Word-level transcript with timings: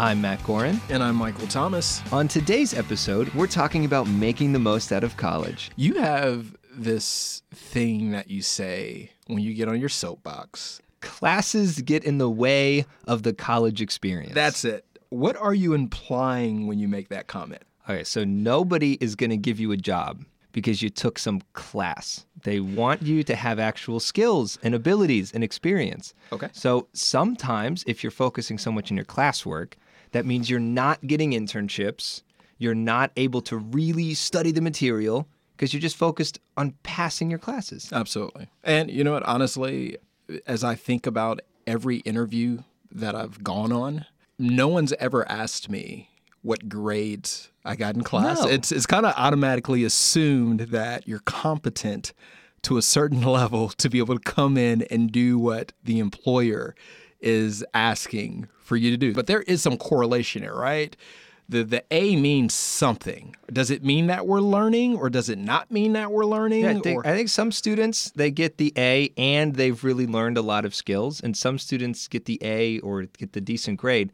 I'm 0.00 0.20
Matt 0.20 0.38
Gorin. 0.44 0.78
And 0.90 1.02
I'm 1.02 1.16
Michael 1.16 1.48
Thomas. 1.48 2.00
On 2.12 2.28
today's 2.28 2.72
episode, 2.72 3.34
we're 3.34 3.48
talking 3.48 3.84
about 3.84 4.06
making 4.06 4.52
the 4.52 4.60
most 4.60 4.92
out 4.92 5.02
of 5.02 5.16
college. 5.16 5.72
You 5.74 5.94
have 5.94 6.56
this 6.72 7.42
thing 7.52 8.12
that 8.12 8.30
you 8.30 8.40
say 8.40 9.10
when 9.26 9.40
you 9.40 9.54
get 9.54 9.66
on 9.66 9.80
your 9.80 9.88
soapbox. 9.88 10.80
Classes 11.00 11.80
get 11.80 12.04
in 12.04 12.18
the 12.18 12.30
way 12.30 12.86
of 13.08 13.24
the 13.24 13.32
college 13.32 13.82
experience. 13.82 14.34
That's 14.34 14.64
it. 14.64 14.84
What 15.08 15.36
are 15.36 15.54
you 15.54 15.74
implying 15.74 16.68
when 16.68 16.78
you 16.78 16.86
make 16.86 17.08
that 17.08 17.26
comment? 17.26 17.64
Okay, 17.90 18.04
so 18.04 18.22
nobody 18.22 18.98
is 19.00 19.16
going 19.16 19.30
to 19.30 19.36
give 19.36 19.58
you 19.58 19.72
a 19.72 19.76
job 19.76 20.24
because 20.52 20.80
you 20.80 20.90
took 20.90 21.18
some 21.18 21.40
class. 21.54 22.24
They 22.44 22.60
want 22.60 23.02
you 23.02 23.24
to 23.24 23.34
have 23.34 23.58
actual 23.58 23.98
skills 23.98 24.58
and 24.62 24.76
abilities 24.76 25.32
and 25.32 25.42
experience. 25.42 26.14
Okay. 26.32 26.50
So 26.52 26.86
sometimes 26.92 27.82
if 27.88 28.04
you're 28.04 28.12
focusing 28.12 28.58
so 28.58 28.70
much 28.70 28.90
in 28.90 28.96
your 28.96 29.04
classwork, 29.04 29.74
that 30.12 30.26
means 30.26 30.48
you're 30.48 30.60
not 30.60 31.06
getting 31.06 31.32
internships. 31.32 32.22
You're 32.58 32.74
not 32.74 33.12
able 33.16 33.40
to 33.42 33.56
really 33.56 34.14
study 34.14 34.52
the 34.52 34.60
material 34.60 35.28
because 35.56 35.72
you're 35.72 35.80
just 35.80 35.96
focused 35.96 36.38
on 36.56 36.74
passing 36.82 37.30
your 37.30 37.38
classes. 37.38 37.90
Absolutely. 37.92 38.48
And 38.62 38.90
you 38.90 39.04
know 39.04 39.12
what? 39.12 39.24
Honestly, 39.24 39.96
as 40.46 40.64
I 40.64 40.74
think 40.74 41.06
about 41.06 41.40
every 41.66 41.98
interview 41.98 42.62
that 42.90 43.14
I've 43.14 43.42
gone 43.42 43.72
on, 43.72 44.06
no 44.38 44.68
one's 44.68 44.92
ever 44.94 45.28
asked 45.28 45.68
me 45.68 46.08
what 46.42 46.68
grades 46.68 47.50
I 47.64 47.76
got 47.76 47.96
in 47.96 48.02
class. 48.02 48.40
No. 48.40 48.48
It's 48.48 48.72
it's 48.72 48.86
kind 48.86 49.04
of 49.04 49.14
automatically 49.16 49.84
assumed 49.84 50.60
that 50.60 51.06
you're 51.06 51.18
competent 51.20 52.12
to 52.62 52.76
a 52.76 52.82
certain 52.82 53.22
level 53.38 53.68
to 53.70 53.90
be 53.90 53.98
able 53.98 54.18
to 54.18 54.20
come 54.20 54.56
in 54.56 54.82
and 54.82 55.10
do 55.10 55.38
what 55.38 55.72
the 55.84 55.98
employer 55.98 56.74
is 57.20 57.64
asking 57.74 58.48
for 58.60 58.76
you 58.76 58.90
to 58.90 58.96
do. 58.96 59.14
But 59.14 59.26
there 59.26 59.42
is 59.42 59.62
some 59.62 59.76
correlation 59.76 60.42
here, 60.42 60.54
right? 60.54 60.96
The 61.48 61.64
the 61.64 61.82
A 61.90 62.14
means 62.16 62.52
something. 62.52 63.34
Does 63.50 63.70
it 63.70 63.82
mean 63.82 64.06
that 64.08 64.26
we're 64.26 64.40
learning 64.40 64.96
or 64.96 65.08
does 65.08 65.30
it 65.30 65.38
not 65.38 65.70
mean 65.70 65.94
that 65.94 66.12
we're 66.12 66.26
learning? 66.26 66.64
Yeah, 66.64 66.70
I 66.72 66.78
think, 66.80 67.04
Or- 67.04 67.06
I 67.06 67.16
think 67.16 67.30
some 67.30 67.50
students 67.52 68.10
they 68.10 68.30
get 68.30 68.58
the 68.58 68.72
A 68.76 69.10
and 69.16 69.54
they've 69.54 69.82
really 69.82 70.06
learned 70.06 70.36
a 70.36 70.42
lot 70.42 70.64
of 70.66 70.74
skills, 70.74 71.20
and 71.22 71.34
some 71.36 71.58
students 71.58 72.06
get 72.06 72.26
the 72.26 72.38
A 72.42 72.78
or 72.80 73.04
get 73.04 73.32
the 73.32 73.40
decent 73.40 73.78
grade 73.78 74.12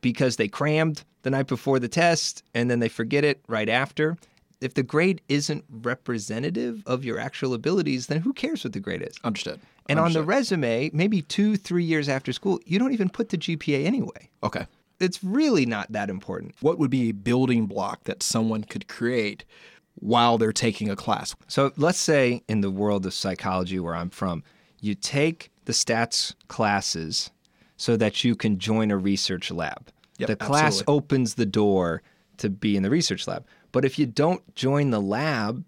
because 0.00 0.36
they 0.36 0.48
crammed 0.48 1.04
the 1.22 1.30
night 1.30 1.46
before 1.46 1.78
the 1.78 1.88
test 1.88 2.42
and 2.54 2.70
then 2.70 2.78
they 2.80 2.88
forget 2.88 3.24
it 3.24 3.40
right 3.46 3.68
after. 3.68 4.16
If 4.64 4.72
the 4.72 4.82
grade 4.82 5.20
isn't 5.28 5.62
representative 5.68 6.82
of 6.86 7.04
your 7.04 7.18
actual 7.18 7.52
abilities, 7.52 8.06
then 8.06 8.22
who 8.22 8.32
cares 8.32 8.64
what 8.64 8.72
the 8.72 8.80
grade 8.80 9.02
is? 9.02 9.14
Understood. 9.22 9.60
And 9.90 9.98
on 9.98 10.14
the 10.14 10.22
resume, 10.22 10.90
maybe 10.94 11.20
two, 11.20 11.56
three 11.56 11.84
years 11.84 12.08
after 12.08 12.32
school, 12.32 12.58
you 12.64 12.78
don't 12.78 12.94
even 12.94 13.10
put 13.10 13.28
the 13.28 13.36
GPA 13.36 13.84
anyway. 13.84 14.30
Okay. 14.42 14.66
It's 15.00 15.22
really 15.22 15.66
not 15.66 15.92
that 15.92 16.08
important. 16.08 16.54
What 16.60 16.78
would 16.78 16.90
be 16.90 17.10
a 17.10 17.12
building 17.12 17.66
block 17.66 18.04
that 18.04 18.22
someone 18.22 18.64
could 18.64 18.88
create 18.88 19.44
while 19.96 20.38
they're 20.38 20.50
taking 20.50 20.88
a 20.88 20.96
class? 20.96 21.36
So 21.46 21.72
let's 21.76 21.98
say 21.98 22.42
in 22.48 22.62
the 22.62 22.70
world 22.70 23.04
of 23.04 23.12
psychology 23.12 23.78
where 23.78 23.94
I'm 23.94 24.08
from, 24.08 24.42
you 24.80 24.94
take 24.94 25.50
the 25.66 25.74
stats 25.74 26.34
classes 26.48 27.30
so 27.76 27.98
that 27.98 28.24
you 28.24 28.34
can 28.34 28.58
join 28.58 28.90
a 28.90 28.96
research 28.96 29.50
lab. 29.50 29.90
Yep, 30.16 30.28
the 30.28 30.36
class 30.36 30.78
absolutely. 30.78 30.94
opens 30.94 31.34
the 31.34 31.46
door 31.46 32.02
to 32.38 32.48
be 32.48 32.76
in 32.76 32.82
the 32.82 32.90
research 32.90 33.26
lab. 33.26 33.44
But 33.74 33.84
if 33.84 33.98
you 33.98 34.06
don't 34.06 34.42
join 34.54 34.88
the 34.90 35.00
lab, 35.00 35.62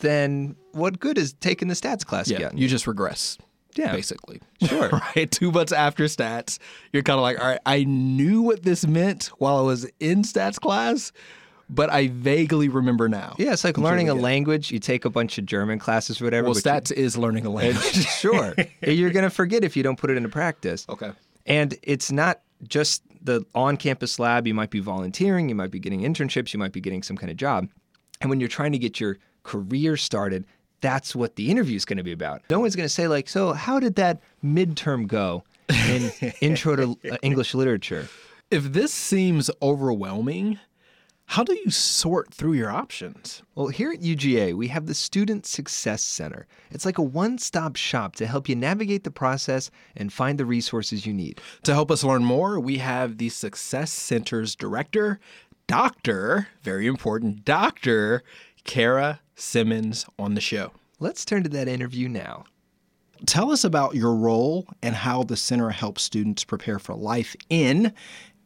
then 0.00 0.56
what 0.72 0.98
good 0.98 1.18
is 1.18 1.34
taking 1.34 1.68
the 1.68 1.74
stats 1.74 2.06
class 2.06 2.30
again? 2.30 2.52
you 2.56 2.68
just 2.68 2.86
regress. 2.86 3.36
Yeah. 3.74 3.92
Basically. 3.92 4.40
Sure. 4.66 4.88
right. 5.16 5.30
Two 5.30 5.52
months 5.52 5.70
after 5.70 6.04
stats, 6.04 6.58
you're 6.92 7.02
kind 7.04 7.16
of 7.18 7.22
like, 7.22 7.38
all 7.38 7.46
right, 7.46 7.60
I 7.66 7.84
knew 7.84 8.42
what 8.42 8.62
this 8.64 8.84
meant 8.86 9.26
while 9.38 9.56
I 9.58 9.60
was 9.60 9.88
in 10.00 10.22
stats 10.22 10.58
class, 10.58 11.12
but 11.70 11.88
I 11.90 12.08
vaguely 12.08 12.68
remember 12.68 13.08
now. 13.08 13.36
yeah, 13.38 13.52
it's 13.52 13.62
like 13.62 13.74
Completely 13.74 13.90
learning 14.06 14.08
a 14.08 14.14
language. 14.14 14.72
You 14.72 14.78
take 14.80 15.04
a 15.04 15.10
bunch 15.10 15.38
of 15.38 15.46
German 15.46 15.78
classes 15.78 16.20
or 16.20 16.24
whatever. 16.24 16.46
Well, 16.46 16.54
but 16.54 16.64
you- 16.64 16.70
stats 16.72 16.92
is 16.92 17.16
learning 17.16 17.46
a 17.46 17.50
language. 17.50 18.04
sure. 18.18 18.54
You're 18.82 19.10
going 19.10 19.22
to 19.24 19.30
forget 19.30 19.62
if 19.62 19.76
you 19.76 19.82
don't 19.84 19.98
put 19.98 20.10
it 20.10 20.16
into 20.16 20.28
practice. 20.28 20.84
okay. 20.88 21.12
And 21.46 21.76
it's 21.84 22.10
not 22.10 22.40
just 22.66 23.02
the 23.28 23.44
on 23.54 23.76
campus 23.76 24.18
lab. 24.18 24.46
You 24.46 24.54
might 24.54 24.70
be 24.70 24.80
volunteering, 24.80 25.48
you 25.48 25.54
might 25.54 25.70
be 25.70 25.78
getting 25.78 26.00
internships, 26.00 26.52
you 26.52 26.58
might 26.58 26.72
be 26.72 26.80
getting 26.80 27.02
some 27.02 27.16
kind 27.16 27.30
of 27.30 27.36
job. 27.36 27.68
And 28.20 28.30
when 28.30 28.40
you're 28.40 28.48
trying 28.48 28.72
to 28.72 28.78
get 28.78 28.98
your 28.98 29.18
career 29.42 29.96
started, 29.96 30.46
that's 30.80 31.14
what 31.14 31.36
the 31.36 31.50
interview 31.50 31.76
is 31.76 31.84
going 31.84 31.98
to 31.98 32.02
be 32.02 32.12
about. 32.12 32.42
No 32.50 32.58
one's 32.58 32.74
going 32.74 32.86
to 32.86 32.92
say, 32.92 33.06
like, 33.06 33.28
so 33.28 33.52
how 33.52 33.78
did 33.78 33.96
that 33.96 34.20
midterm 34.42 35.06
go 35.06 35.44
in 35.68 36.10
Intro 36.40 36.76
to 36.76 36.98
uh, 37.12 37.16
English 37.22 37.54
Literature? 37.54 38.08
If 38.50 38.72
this 38.72 38.94
seems 38.94 39.50
overwhelming, 39.60 40.58
how 41.28 41.44
do 41.44 41.54
you 41.54 41.70
sort 41.70 42.32
through 42.32 42.54
your 42.54 42.70
options? 42.70 43.42
Well, 43.54 43.68
here 43.68 43.92
at 43.92 44.00
UGA, 44.00 44.54
we 44.54 44.68
have 44.68 44.86
the 44.86 44.94
Student 44.94 45.44
Success 45.44 46.02
Center. 46.02 46.46
It's 46.70 46.86
like 46.86 46.96
a 46.96 47.02
one 47.02 47.36
stop 47.36 47.76
shop 47.76 48.16
to 48.16 48.26
help 48.26 48.48
you 48.48 48.56
navigate 48.56 49.04
the 49.04 49.10
process 49.10 49.70
and 49.94 50.10
find 50.10 50.38
the 50.38 50.46
resources 50.46 51.04
you 51.04 51.12
need. 51.12 51.38
To 51.64 51.74
help 51.74 51.90
us 51.90 52.02
learn 52.02 52.24
more, 52.24 52.58
we 52.58 52.78
have 52.78 53.18
the 53.18 53.28
Success 53.28 53.92
Center's 53.92 54.56
director, 54.56 55.20
Dr. 55.66 56.48
Very 56.62 56.86
important, 56.86 57.44
Dr. 57.44 58.22
Cara 58.64 59.20
Simmons 59.34 60.06
on 60.18 60.34
the 60.34 60.40
show. 60.40 60.72
Let's 60.98 61.26
turn 61.26 61.42
to 61.42 61.50
that 61.50 61.68
interview 61.68 62.08
now. 62.08 62.44
Tell 63.26 63.50
us 63.52 63.64
about 63.64 63.94
your 63.94 64.14
role 64.14 64.66
and 64.82 64.94
how 64.94 65.24
the 65.24 65.36
center 65.36 65.68
helps 65.68 66.02
students 66.02 66.42
prepare 66.42 66.78
for 66.78 66.94
life 66.94 67.36
in 67.50 67.92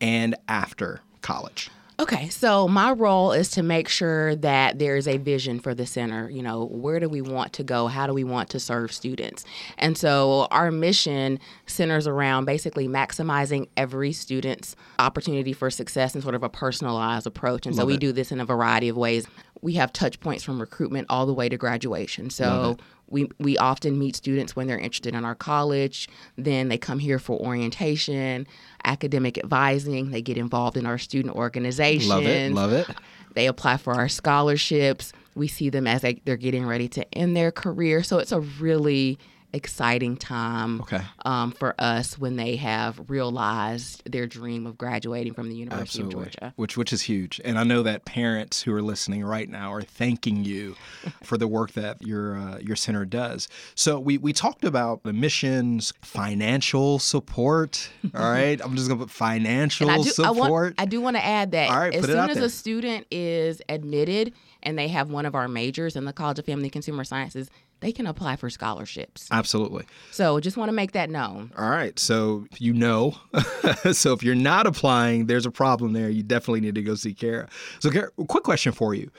and 0.01 0.35
after 0.49 1.01
college. 1.21 1.71
Okay, 2.03 2.31
so 2.31 2.67
my 2.67 2.91
role 2.91 3.31
is 3.31 3.49
to 3.53 3.63
make 3.63 3.89
sure 3.89 4.35
that 4.35 4.81
there 4.81 4.97
is 4.97 5.07
a 5.07 5.19
vision 5.19 5.61
for 5.61 5.73
the 5.73 5.87
center. 5.87 6.29
You 6.29 6.43
know, 6.43 6.65
where 6.65 6.99
do 6.99 7.09
we 7.09 7.23
want 7.23 7.53
to 7.53 7.63
go? 7.63 7.87
How 7.87 8.09
do 8.09 8.13
we 8.13 8.25
want 8.25 8.51
to 8.51 8.59
serve 8.59 8.91
students? 8.93 9.45
And 9.79 9.97
so 9.97 10.49
our 10.51 10.73
mission 10.73 11.39
centers 11.67 12.09
around 12.09 12.47
basically 12.47 12.89
maximizing 12.89 13.69
every 13.77 14.11
student's 14.11 14.75
opportunity 14.99 15.53
for 15.53 15.71
success 15.71 16.17
in 16.17 16.23
sort 16.23 16.35
of 16.35 16.43
a 16.43 16.49
personalized 16.49 17.29
approach. 17.29 17.67
And 17.67 17.77
so 17.77 17.87
we 17.87 17.97
do 17.97 18.11
this 18.11 18.33
in 18.33 18.41
a 18.41 18.45
variety 18.45 18.89
of 18.89 18.97
ways. 18.97 19.29
We 19.63 19.75
have 19.75 19.93
touch 19.93 20.21
points 20.21 20.43
from 20.43 20.61
recruitment 20.61 21.07
all 21.09 21.25
the 21.25 21.33
way 21.33 21.49
to 21.49 21.57
graduation. 21.57 22.31
So 22.31 22.77
we, 23.09 23.29
we 23.39 23.57
often 23.59 23.99
meet 23.99 24.17
students 24.17 24.57
when 24.57 24.67
they're 24.67 24.79
interested 24.79 25.15
in 25.15 25.25
our 25.25 25.35
college. 25.35 26.09
Then 26.37 26.69
they 26.69 26.79
come 26.79 26.99
here 26.99 27.19
for 27.19 27.39
orientation, 27.39 28.47
academic 28.85 29.39
advising. 29.39 30.11
They 30.11 30.23
get 30.23 30.37
involved 30.37 30.77
in 30.77 30.85
our 30.85 30.99
student 30.99 31.37
organizations. 31.37 32.09
Love 32.09 32.27
it. 32.27 32.53
Love 32.53 32.73
it. 32.73 32.89
They 33.35 33.47
apply 33.47 33.77
for 33.77 33.95
our 33.95 34.09
scholarships. 34.09 35.13
We 35.35 35.47
see 35.49 35.71
them 35.71 35.87
as 35.87 36.03
they, 36.03 36.15
they're 36.25 36.37
getting 36.37 36.67
ready 36.67 36.89
to 36.89 37.15
end 37.15 37.37
their 37.37 37.53
career. 37.53 38.03
So 38.03 38.19
it's 38.19 38.33
a 38.33 38.41
really 38.41 39.19
exciting 39.53 40.17
time 40.17 40.81
Okay. 40.83 41.01
um, 41.25 41.51
for 41.53 41.75
us 41.79 42.19
when 42.19 42.37
they 42.37 42.57
have 42.57 43.11
realized 43.11 44.03
their 44.11 44.27
dream 44.27 44.67
of 44.67 44.79
graduating 44.79 45.35
from 45.35 45.49
the 45.49 45.55
University 45.57 46.03
of 46.03 46.11
Georgia. 46.11 46.53
Which 46.57 46.77
which 46.77 46.93
is 46.93 47.03
huge. 47.03 47.41
And 47.45 47.59
I 47.59 47.65
know 47.65 47.83
that 47.83 48.05
parents 48.05 48.63
who 48.63 48.75
are 48.75 48.83
listening 48.83 49.25
right 49.25 49.49
now 49.49 49.73
are 49.73 49.83
thanking 49.83 50.45
you 50.45 50.75
for 51.23 51.37
the 51.37 51.47
work 51.49 51.73
that 51.73 52.03
your 52.03 52.37
uh, 52.37 52.59
your 52.59 52.77
center 52.77 53.05
does. 53.05 53.49
So 53.75 53.99
we 54.01 54.19
we 54.19 54.33
talked 54.33 54.65
about 54.65 55.03
the 55.03 55.13
missions, 55.13 55.93
financial 56.03 56.99
support. 56.99 57.91
All 58.15 58.31
right. 58.31 58.61
I'm 58.63 58.75
just 58.77 58.89
gonna 58.89 59.01
put 59.01 59.11
financial 59.11 59.91
I 59.91 59.97
do, 59.97 60.01
I, 60.01 60.13
support. 60.13 60.51
want, 60.51 60.75
I 60.79 60.85
do 60.87 61.01
want 61.01 61.17
to 61.17 61.25
add 61.25 61.53
that 61.53 61.71
right, 61.71 61.95
as 61.95 62.05
soon 62.05 62.31
as 62.31 62.37
there. 62.37 62.45
a 62.47 62.49
student 62.49 63.07
is 63.11 63.61
admitted 63.69 64.33
and 64.63 64.79
they 64.79 64.89
have 64.89 65.11
one 65.11 65.27
of 65.27 65.35
our 65.35 65.49
majors 65.49 65.97
in 65.97 66.05
the 66.05 66.13
College 66.13 66.39
of 66.39 66.47
Family 66.47 66.65
and 66.65 66.73
Consumer 66.73 67.05
Sciences, 67.05 67.51
they 67.83 67.93
can 67.93 68.07
apply 68.07 68.37
for 68.37 68.49
scholarships. 68.49 69.29
Absolutely. 69.31 69.85
So 70.13 70.41
just 70.41 70.57
want 70.57 70.69
to 70.69 70.73
make 70.73 70.93
that 70.93 71.11
known. 71.11 71.53
All 71.59 71.69
right. 71.69 71.99
So 71.99 72.47
you 72.59 72.73
know. 72.73 73.17
so 73.93 74.13
if 74.13 74.23
you're 74.23 74.35
not 74.35 74.67
applying, 74.67 75.27
there's 75.27 75.45
a 75.45 75.51
problem 75.51 75.93
there. 75.93 76.09
You 76.09 76.23
definitely 76.23 76.61
need 76.61 76.77
to 76.77 76.83
go 76.83 76.95
see 76.95 77.13
Cara. 77.13 77.49
So, 77.81 77.91
Cara, 77.91 78.11
quick 78.29 78.45
question 78.45 78.73
for 78.73 78.95
you: 78.95 79.11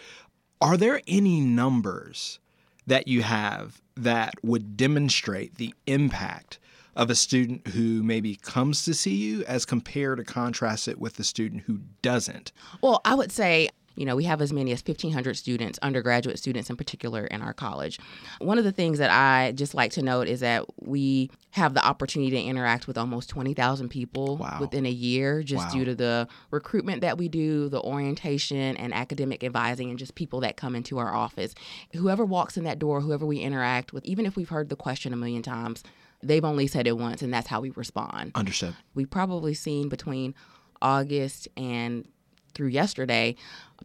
Are 0.61 0.77
there 0.77 1.01
any 1.07 1.41
numbers 1.41 2.39
that 2.87 3.07
you 3.07 3.21
have 3.21 3.81
that 3.95 4.33
would 4.41 4.75
demonstrate 4.75 5.55
the 5.55 5.73
impact 5.85 6.59
of 6.95 7.09
a 7.09 7.15
student 7.15 7.67
who 7.67 8.03
maybe 8.03 8.35
comes 8.35 8.85
to 8.85 8.93
see 8.93 9.15
you 9.15 9.43
as 9.45 9.65
compared 9.65 10.19
to 10.19 10.23
contrast 10.23 10.87
it 10.87 10.99
with 10.99 11.15
the 11.15 11.23
student 11.23 11.63
who 11.63 11.79
doesn't? 12.01 12.51
Well, 12.81 13.01
I 13.03 13.15
would 13.15 13.31
say 13.31 13.69
You 13.95 14.05
know, 14.05 14.15
we 14.15 14.23
have 14.23 14.41
as 14.41 14.51
many 14.51 14.71
as 14.71 14.81
1,500 14.85 15.35
students, 15.35 15.77
undergraduate 15.81 16.39
students 16.39 16.69
in 16.69 16.75
particular, 16.75 17.25
in 17.27 17.41
our 17.41 17.53
college. 17.53 17.99
One 18.39 18.57
of 18.57 18.63
the 18.63 18.71
things 18.71 18.97
that 18.97 19.11
I 19.11 19.51
just 19.51 19.73
like 19.75 19.91
to 19.93 20.01
note 20.01 20.27
is 20.27 20.39
that 20.39 20.65
we 20.81 21.29
have 21.51 21.73
the 21.75 21.85
opportunity 21.85 22.31
to 22.31 22.41
interact 22.41 22.87
with 22.87 22.97
almost 22.97 23.29
20,000 23.29 23.89
people 23.89 24.37
Wow. 24.37 24.57
within 24.59 24.85
a 24.87 24.89
year 24.91 25.43
just 25.43 25.67
Wow. 25.67 25.71
due 25.73 25.85
to 25.85 25.95
the 25.95 26.27
recruitment 26.49 27.01
that 27.01 27.17
we 27.19 27.27
do, 27.27 27.69
the 27.69 27.81
orientation 27.81 28.75
and 28.77 28.93
academic 28.93 29.43
advising, 29.43 29.89
and 29.89 29.99
just 29.99 30.15
people 30.15 30.39
that 30.41 30.57
come 30.57 30.75
into 30.75 30.97
our 30.97 31.13
office. 31.13 31.53
Whoever 31.93 32.25
walks 32.25 32.57
in 32.57 32.63
that 32.63 32.79
door, 32.79 33.01
whoever 33.01 33.25
we 33.25 33.39
interact 33.39 33.93
with, 33.93 34.03
even 34.05 34.25
if 34.25 34.35
we've 34.35 34.49
heard 34.49 34.69
the 34.69 34.75
question 34.75 35.13
a 35.13 35.15
million 35.15 35.43
times, 35.43 35.83
they've 36.23 36.43
only 36.45 36.65
said 36.67 36.87
it 36.87 36.97
once, 36.97 37.21
and 37.21 37.31
that's 37.33 37.47
how 37.47 37.61
we 37.61 37.69
respond. 37.71 38.31
Understood. 38.33 38.75
We've 38.95 39.09
probably 39.09 39.53
seen 39.53 39.89
between 39.89 40.33
August 40.81 41.47
and 41.55 42.07
through 42.53 42.67
yesterday 42.67 43.35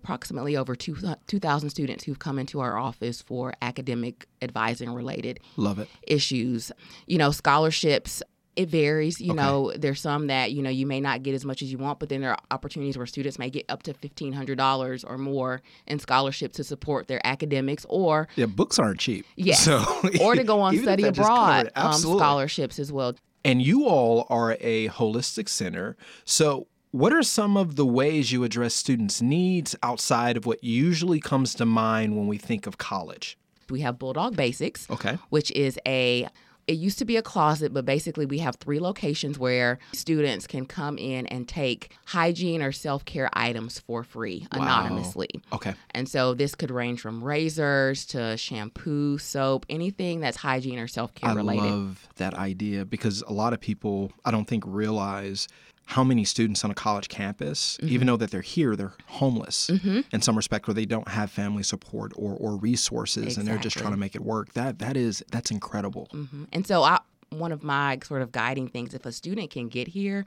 approximately 0.02 0.56
over 0.56 0.74
2 0.74 0.96
2,000 1.26 1.70
students 1.70 2.04
who've 2.04 2.18
come 2.18 2.38
into 2.38 2.60
our 2.60 2.78
office 2.78 3.20
for 3.20 3.52
academic 3.60 4.26
advising 4.40 4.90
related 4.92 5.40
Love 5.56 5.78
it. 5.78 5.88
issues. 6.06 6.70
You 7.06 7.18
know, 7.18 7.30
scholarships, 7.32 8.22
it 8.56 8.68
varies. 8.68 9.20
You 9.20 9.32
Okay. 9.32 9.42
know, 9.42 9.72
there's 9.76 10.00
some 10.00 10.26
that, 10.28 10.52
you 10.52 10.62
know, 10.62 10.70
you 10.70 10.86
may 10.86 11.00
not 11.00 11.22
get 11.22 11.34
as 11.34 11.44
much 11.44 11.62
as 11.62 11.70
you 11.70 11.78
want, 11.78 11.98
but 12.00 12.08
then 12.08 12.20
there 12.22 12.30
are 12.30 12.38
opportunities 12.50 12.96
where 12.96 13.06
students 13.06 13.38
may 13.38 13.50
get 13.50 13.64
up 13.68 13.82
to 13.84 13.92
$1,500 13.94 15.04
or 15.08 15.18
more 15.18 15.62
in 15.86 15.98
scholarships 15.98 16.56
to 16.56 16.64
support 16.64 17.06
their 17.08 17.20
academics 17.24 17.84
or 17.88 18.26
Yeah, 18.36 18.46
books 18.46 18.78
aren't 18.78 18.98
cheap. 19.00 19.26
Yes. 19.36 19.60
So 19.62 19.84
or 20.20 20.34
to 20.34 20.44
go 20.44 20.60
on 20.60 20.76
study 20.78 21.04
abroad 21.04 21.70
um, 21.76 21.92
scholarships 21.92 22.78
as 22.78 22.90
well. 22.92 23.14
And 23.44 23.62
you 23.62 23.86
all 23.86 24.26
are 24.28 24.56
a 24.60 24.88
holistic 24.88 25.48
center. 25.48 25.96
So, 26.24 26.66
what 26.90 27.12
are 27.12 27.22
some 27.22 27.56
of 27.56 27.76
the 27.76 27.86
ways 27.86 28.32
you 28.32 28.44
address 28.44 28.74
students' 28.74 29.20
needs 29.22 29.76
outside 29.82 30.36
of 30.36 30.46
what 30.46 30.62
usually 30.64 31.20
comes 31.20 31.54
to 31.54 31.66
mind 31.66 32.16
when 32.16 32.26
we 32.26 32.38
think 32.38 32.66
of 32.66 32.78
college? 32.78 33.36
We 33.70 33.80
have 33.80 33.98
Bulldog 33.98 34.36
Basics, 34.36 34.88
Okay. 34.90 35.18
which 35.30 35.50
is 35.52 35.78
a 35.86 36.28
it 36.66 36.76
used 36.76 36.98
to 36.98 37.06
be 37.06 37.16
a 37.16 37.22
closet, 37.22 37.72
but 37.72 37.86
basically 37.86 38.26
we 38.26 38.40
have 38.40 38.56
three 38.56 38.78
locations 38.78 39.38
where 39.38 39.78
students 39.94 40.46
can 40.46 40.66
come 40.66 40.98
in 40.98 41.26
and 41.28 41.48
take 41.48 41.96
hygiene 42.04 42.60
or 42.60 42.72
self-care 42.72 43.30
items 43.32 43.78
for 43.78 44.04
free 44.04 44.46
anonymously. 44.52 45.30
Okay. 45.50 45.72
And 45.92 46.06
so 46.06 46.34
this 46.34 46.54
could 46.54 46.70
range 46.70 47.00
from 47.00 47.24
razors 47.24 48.04
to 48.08 48.36
shampoo, 48.36 49.16
soap, 49.16 49.64
anything 49.70 50.20
that's 50.20 50.36
hygiene 50.36 50.78
or 50.78 50.88
self-care 50.88 51.30
I 51.30 51.32
related. 51.32 51.62
love 51.64 52.06
that 52.16 52.34
idea 52.34 52.84
because 52.84 53.22
a 53.22 53.32
lot 53.32 53.54
of 53.54 53.60
people, 53.62 54.12
I 54.26 54.30
don't 54.30 54.46
think, 54.46 54.62
realize 54.66 55.48
how 55.92 56.04
many 56.04 56.22
students 56.22 56.64
on 56.64 56.70
a 56.70 56.74
college 56.74 57.08
campus, 57.08 57.78
Mm-hmm. 57.80 57.94
even 57.94 58.06
though 58.06 58.18
that 58.18 58.30
they're 58.30 58.42
here, 58.42 58.76
they're 58.76 58.92
homeless 59.06 59.70
in 59.70 60.20
some 60.20 60.36
respect, 60.36 60.66
where 60.68 60.74
they 60.74 60.84
don't 60.84 61.08
have 61.08 61.30
family 61.30 61.62
support 61.62 62.12
or, 62.14 62.34
or 62.34 62.56
resources, 62.56 63.38
and 63.38 63.48
they're 63.48 63.56
just 63.58 63.76
trying 63.78 63.92
to 63.92 63.96
make 63.98 64.14
it 64.14 64.20
work. 64.22 64.52
That 64.52 64.78
that 64.80 64.96
is 64.96 65.24
that's 65.30 65.50
incredible. 65.50 66.08
Mhm. 66.12 66.46
And 66.52 66.66
so 66.66 66.82
I 66.82 66.98
one 67.30 67.52
of 67.52 67.62
my 67.62 67.98
sort 68.04 68.20
of 68.22 68.32
guiding 68.32 68.68
things 68.68 68.92
if 68.94 69.04
a 69.06 69.12
student 69.12 69.50
can 69.50 69.68
get 69.68 69.88
here, 69.88 70.24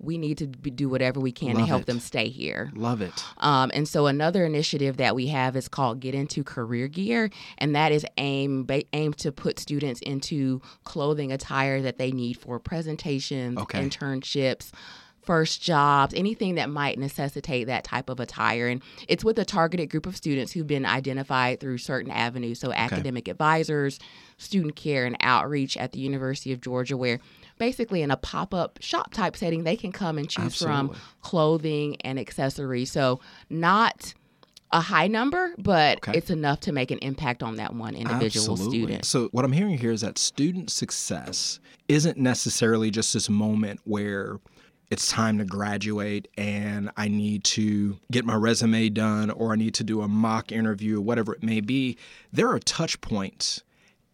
we 0.00 0.18
need 0.18 0.38
to 0.38 0.46
be, 0.48 0.70
do 0.70 0.88
whatever 0.88 1.20
we 1.20 1.30
can 1.32 1.48
Love 1.54 1.58
to 1.58 1.66
help 1.66 1.82
it. 1.82 1.86
them 1.86 2.00
stay 2.00 2.28
here. 2.28 2.72
Love 2.74 3.00
it. 3.00 3.12
Um, 3.38 3.70
and 3.74 3.86
so 3.88 4.06
another 4.06 4.44
initiative 4.44 4.96
that 4.96 5.14
we 5.14 5.28
have 5.28 5.54
is 5.56 5.68
called 5.68 6.00
Get 6.00 6.14
Into 6.16 6.42
Career 6.42 6.88
Gear, 6.88 7.30
and 7.58 7.74
that 7.76 7.92
is 7.92 8.04
aim 8.18 8.64
ba- 8.66 8.82
aimed 8.92 9.18
to 9.18 9.30
put 9.30 9.58
students 9.60 10.00
into 10.00 10.60
clothing 10.82 11.30
attire 11.32 11.80
that 11.82 11.98
they 11.98 12.10
need 12.10 12.36
for 12.38 12.58
presentations, 12.58 13.56
Okay. 13.58 13.80
internships. 13.88 14.70
First 15.24 15.62
jobs, 15.62 16.12
anything 16.14 16.56
that 16.56 16.68
might 16.68 16.98
necessitate 16.98 17.64
that 17.64 17.84
type 17.84 18.08
of 18.10 18.20
attire. 18.20 18.68
And 18.68 18.82
it's 19.08 19.24
with 19.24 19.38
a 19.38 19.44
targeted 19.44 19.90
group 19.90 20.06
of 20.06 20.16
students 20.16 20.52
who've 20.52 20.66
been 20.66 20.84
identified 20.84 21.60
through 21.60 21.78
certain 21.78 22.10
avenues. 22.10 22.60
So, 22.60 22.72
academic 22.72 23.28
advisors, 23.28 23.98
student 24.38 24.76
care, 24.76 25.06
and 25.06 25.16
outreach 25.20 25.76
at 25.76 25.92
the 25.92 25.98
University 25.98 26.52
of 26.52 26.60
Georgia, 26.60 26.96
where 26.96 27.20
basically 27.58 28.02
in 28.02 28.10
a 28.10 28.16
pop 28.16 28.52
up 28.52 28.78
shop 28.80 29.12
type 29.14 29.36
setting, 29.36 29.64
they 29.64 29.76
can 29.76 29.92
come 29.92 30.18
and 30.18 30.28
choose 30.28 30.56
from 30.56 30.94
clothing 31.22 31.96
and 32.02 32.18
accessories. 32.18 32.92
So, 32.92 33.20
not 33.48 34.14
a 34.72 34.80
high 34.80 35.06
number, 35.06 35.54
but 35.58 35.98
Okay. 35.98 36.18
it's 36.18 36.30
enough 36.30 36.60
to 36.60 36.72
make 36.72 36.90
an 36.90 36.98
impact 36.98 37.42
on 37.42 37.56
that 37.56 37.74
one 37.74 37.94
individual 37.94 38.52
Absolutely. 38.52 38.78
student. 38.80 39.04
So 39.04 39.28
what 39.30 39.44
I'm 39.44 39.52
hearing 39.52 39.78
here 39.78 39.92
is 39.92 40.00
that 40.00 40.18
student 40.18 40.68
success 40.68 41.60
isn't 41.86 42.18
necessarily 42.18 42.90
just 42.90 43.14
this 43.14 43.30
moment 43.30 43.78
where 43.84 44.40
it's 44.90 45.08
time 45.08 45.38
to 45.38 45.44
graduate 45.44 46.28
and 46.36 46.90
I 46.96 47.08
need 47.08 47.44
to 47.44 47.98
get 48.10 48.24
my 48.24 48.34
resume 48.34 48.88
done 48.90 49.30
or 49.30 49.52
I 49.52 49.56
need 49.56 49.74
to 49.74 49.84
do 49.84 50.02
a 50.02 50.08
mock 50.08 50.52
interview, 50.52 50.98
or 50.98 51.00
whatever 51.00 51.34
it 51.34 51.42
may 51.42 51.60
be. 51.60 51.96
There 52.32 52.48
are 52.48 52.58
touch 52.58 53.00
points 53.00 53.62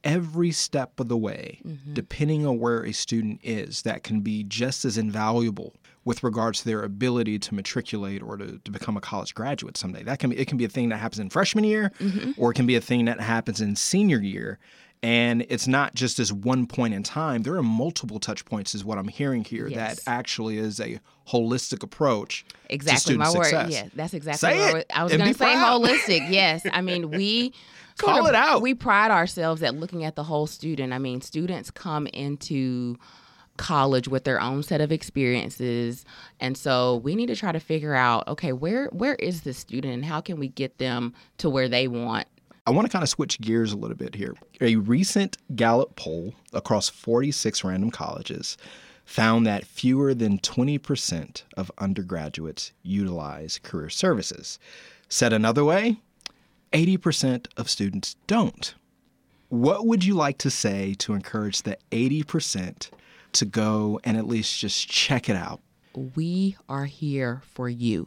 every 0.05 0.51
step 0.51 0.99
of 0.99 1.09
the 1.09 1.17
way, 1.17 1.61
mm-hmm. 1.67 1.93
depending 1.93 2.47
on 2.47 2.59
where 2.59 2.85
a 2.85 2.93
student 2.93 3.41
is, 3.43 3.83
that 3.83 4.03
can 4.03 4.21
be 4.21 4.45
just 4.45 4.85
as 4.85 4.97
invaluable 4.97 5.75
with 6.05 6.23
regards 6.23 6.61
to 6.61 6.65
their 6.65 6.83
ability 6.83 7.39
to 7.39 7.55
matriculate 7.55 8.23
or 8.23 8.37
to, 8.37 8.59
to 8.65 8.71
become 8.71 8.97
a 8.97 9.01
college 9.01 9.35
graduate 9.35 9.77
someday. 9.77 10.03
That 10.03 10.19
can 10.19 10.31
be 10.31 10.39
it 10.39 10.49
can 10.49 10.57
be 10.57 10.65
a 10.65 10.69
thing 10.69 10.89
that 10.89 10.97
happens 10.97 11.19
in 11.19 11.29
freshman 11.29 11.65
year 11.65 11.93
mm-hmm. 11.99 12.33
or 12.39 12.53
it 12.53 12.55
can 12.55 12.67
be 12.67 12.77
a 12.77 12.81
thing 12.81 13.05
that 13.05 13.21
happens 13.21 13.61
in 13.61 13.77
senior 13.77 14.21
year. 14.21 14.59
And 15.03 15.47
it's 15.49 15.67
not 15.67 15.95
just 15.95 16.19
this 16.19 16.31
one 16.31 16.67
point 16.67 16.93
in 16.93 17.03
time. 17.03 17.43
There 17.43 17.55
are 17.57 17.63
multiple 17.63 18.21
touch 18.21 18.45
points, 18.45 18.75
is 18.75 18.85
what 18.85 18.99
I'm 18.99 19.09
hearing 19.09 19.45
here. 19.45 19.67
Yes. 19.67 20.05
That 20.05 20.11
actually 20.11 20.59
is 20.59 20.79
a 20.79 21.01
holistic 21.29 21.83
approach 21.83 22.45
to 22.69 22.75
Exactly, 22.75 23.17
my 23.17 23.25
success. 23.31 23.65
word. 23.65 23.71
Yeah, 23.73 23.89
that's 23.95 24.13
exactly 24.13 24.51
Say 24.51 24.59
what 24.73 24.81
it 24.83 24.87
I 24.95 25.03
was- 25.05 25.13
going 25.17 25.27
to 25.33 25.39
say. 25.39 25.55
proud. 25.55 25.83
Holistic, 25.83 26.31
yes. 26.31 26.67
I 26.71 26.83
mean, 26.83 27.11
we 27.11 27.55
Call 27.97 28.25
of- 28.25 28.29
it 28.29 28.35
out. 28.35 28.61
We 28.61 28.75
pride 28.75 29.11
ourselves 29.11 29.63
at 29.63 29.75
looking 29.75 30.05
at 30.05 30.17
the 30.17 30.25
whole 30.25 30.47
student. 30.47 30.93
I 30.93 30.99
mean, 30.99 31.23
students 31.23 31.71
come 31.71 32.07
into 32.09 32.97
college 33.57 34.07
with 34.09 34.25
their 34.25 34.41
own 34.41 34.63
set 34.63 34.81
of 34.81 34.91
experiences 34.91 36.03
and 36.41 36.57
so 36.57 36.97
we 36.97 37.15
need 37.15 37.27
to 37.27 37.37
try 37.37 37.53
to 37.53 37.61
figure 37.61 37.95
out 37.95 38.27
okay 38.27 38.55
where 38.55 38.87
where 38.87 39.17
is 39.17 39.43
this 39.43 39.59
student 39.59 39.93
and 39.93 40.03
how 40.07 40.19
can 40.19 40.39
we 40.39 40.49
get 40.49 40.79
them 40.79 41.13
to 41.37 41.51
where 41.51 41.69
they 41.69 41.87
want 41.87 42.27
I 42.67 42.71
want 42.71 42.87
to 42.87 42.93
kind 42.93 43.03
of 43.03 43.09
switch 43.09 43.41
gears 43.41 43.73
a 43.73 43.77
little 43.77 43.97
bit 43.97 44.15
here. 44.15 44.35
A 44.61 44.77
recent 44.77 45.39
Gallup 45.57 45.97
poll 45.97 46.35
across 46.53 46.89
46 46.89 47.65
random 47.65 47.91
colleges 47.91 48.57
found 49.05 49.47
that 49.47 49.65
fewer 49.65 50.15
than 50.15 50.39
20% 50.39 51.43
of 51.57 51.73
undergraduates 51.79 52.73
utilize 52.83 53.59
career 53.63 53.91
services. 53.91 54.59
Said 55.09 55.33
another 55.33 55.65
way, 55.65 55.97
80% 56.73 57.47
of 57.57 57.69
students 57.69 58.15
don't. 58.27 58.75
What 59.49 59.87
would 59.87 60.05
you 60.05 60.15
like 60.15 60.39
to 60.39 60.51
say 60.51 60.95
to 60.99 61.15
encourage 61.15 61.63
the 61.63 61.77
80% 61.91 62.91
to 63.33 63.45
go 63.45 63.99
and 64.05 64.17
at 64.17 64.29
least 64.29 64.61
just 64.61 64.89
check 64.89 65.29
it 65.29 65.35
out? 65.35 65.61
we 65.95 66.57
are 66.69 66.85
here 66.85 67.43
for 67.45 67.69
you. 67.69 68.07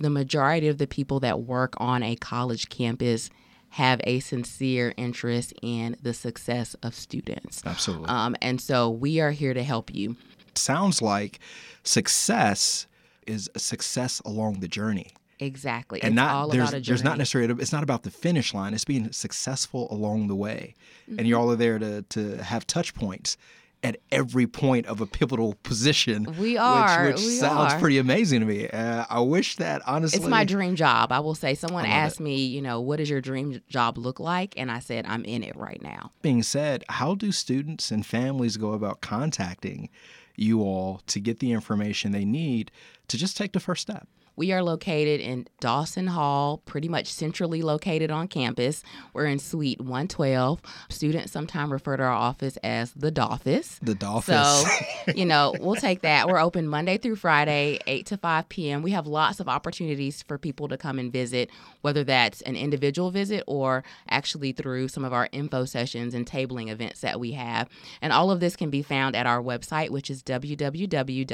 The 0.00 0.10
majority 0.10 0.68
of 0.68 0.78
the 0.78 0.86
people 0.86 1.20
that 1.20 1.42
work 1.42 1.74
on 1.78 2.02
a 2.02 2.16
college 2.16 2.68
campus 2.68 3.30
have 3.70 4.00
a 4.04 4.20
sincere 4.20 4.94
interest 4.96 5.52
in 5.62 5.96
the 6.02 6.14
success 6.14 6.74
of 6.82 6.94
students. 6.94 7.62
Absolutely. 7.64 8.08
Um, 8.08 8.34
and 8.40 8.60
so 8.60 8.88
we 8.90 9.20
are 9.20 9.30
here 9.32 9.54
to 9.54 9.62
help 9.62 9.94
you. 9.94 10.16
Sounds 10.54 11.00
like 11.02 11.38
success 11.84 12.86
is 13.26 13.50
a 13.54 13.58
success 13.58 14.20
along 14.24 14.60
the 14.60 14.68
journey. 14.68 15.08
Exactly. 15.40 16.02
and 16.02 16.14
it's 16.14 16.16
not 16.16 16.30
all 16.34 16.48
there's 16.48 16.70
about 16.70 16.80
a 16.82 16.84
there's 16.84 17.04
not 17.04 17.16
necessarily 17.16 17.54
it's 17.62 17.70
not 17.72 17.84
about 17.84 18.02
the 18.02 18.10
finish 18.10 18.52
line 18.52 18.74
it's 18.74 18.84
being 18.84 19.12
successful 19.12 19.86
along 19.92 20.26
the 20.26 20.34
way 20.34 20.74
and 21.06 21.18
Mm-hmm. 21.18 21.26
you 21.26 21.38
all 21.38 21.48
are 21.52 21.56
there 21.56 21.78
to 21.78 22.02
to 22.02 22.38
have 22.42 22.66
touch 22.66 22.92
points 22.92 23.36
at 23.84 23.96
every 24.10 24.46
point 24.46 24.86
of 24.86 25.00
a 25.00 25.06
pivotal 25.06 25.54
position 25.62 26.26
We 26.38 26.56
are, 26.58 27.06
which, 27.06 27.16
which 27.16 27.24
we 27.24 27.30
sounds 27.36 27.74
are. 27.74 27.78
pretty 27.78 27.98
amazing 27.98 28.40
to 28.40 28.46
me 28.46 28.68
uh, 28.68 29.04
i 29.08 29.20
wish 29.20 29.54
that 29.56 29.82
honestly 29.86 30.18
It's 30.18 30.28
my 30.28 30.44
dream 30.44 30.74
job. 30.74 31.12
I 31.12 31.20
will 31.20 31.36
say 31.36 31.54
someone 31.54 31.86
asked 31.86 32.18
me, 32.20 32.44
you 32.44 32.60
know, 32.60 32.80
what 32.80 32.96
does 32.96 33.08
your 33.08 33.20
dream 33.20 33.60
job 33.68 33.96
look 33.96 34.18
like? 34.18 34.54
And 34.56 34.70
I 34.70 34.80
said, 34.80 35.06
I'm 35.06 35.24
in 35.24 35.42
it 35.44 35.54
right 35.56 35.80
now. 35.82 36.10
being 36.22 36.42
said 36.42 36.84
how 36.88 37.14
do 37.14 37.30
students 37.30 37.90
and 37.92 38.04
families 38.04 38.56
go 38.56 38.72
about 38.72 39.00
contacting 39.00 39.88
you 40.36 40.62
all 40.62 41.00
to 41.06 41.20
get 41.20 41.38
the 41.40 41.52
information 41.52 42.12
they 42.12 42.24
need 42.24 42.70
to 43.08 43.16
just 43.16 43.36
take 43.36 43.52
the 43.52 43.60
first 43.60 43.82
step 43.82 44.08
We 44.38 44.52
are 44.52 44.62
located 44.62 45.20
in 45.20 45.48
Dawson 45.58 46.06
Hall, 46.06 46.58
pretty 46.58 46.88
much 46.88 47.08
centrally 47.08 47.60
located 47.60 48.12
on 48.12 48.28
campus. 48.28 48.84
We're 49.12 49.26
in 49.26 49.40
Suite 49.40 49.80
112. 49.80 50.62
Students 50.90 51.32
sometimes 51.32 51.72
refer 51.72 51.96
to 51.96 52.04
our 52.04 52.12
office 52.12 52.56
as 52.58 52.92
the 52.92 53.10
Dolphis. 53.10 53.80
the 53.82 53.96
dolphins 53.96 54.38
So, 54.38 54.64
you 55.16 55.26
know, 55.26 55.56
we'll 55.58 55.74
take 55.74 56.02
that. 56.02 56.28
We're 56.28 56.38
open 56.38 56.68
Monday 56.68 56.98
through 56.98 57.16
Friday, 57.16 57.80
8 57.88 58.06
to 58.06 58.16
5 58.16 58.48
p.m. 58.48 58.82
We 58.82 58.92
have 58.92 59.08
lots 59.08 59.40
of 59.40 59.48
opportunities 59.48 60.22
for 60.22 60.38
people 60.38 60.68
to 60.68 60.76
come 60.76 61.00
and 61.00 61.12
visit, 61.12 61.50
whether 61.80 62.04
that's 62.04 62.40
an 62.42 62.54
individual 62.54 63.10
visit 63.10 63.42
or 63.48 63.82
actually 64.08 64.52
through 64.52 64.86
some 64.86 65.02
of 65.02 65.12
our 65.12 65.28
info 65.32 65.64
sessions 65.64 66.14
and 66.14 66.24
tabling 66.24 66.70
events 66.70 67.00
that 67.00 67.18
we 67.18 67.32
have. 67.32 67.68
And 68.00 68.12
all 68.12 68.30
of 68.30 68.38
this 68.38 68.54
can 68.54 68.70
be 68.70 68.82
found 68.82 69.16
at 69.16 69.26
our 69.26 69.42
website, 69.42 69.90
which 69.90 70.10
is 70.10 70.22
www.fcs.uga 70.22 71.28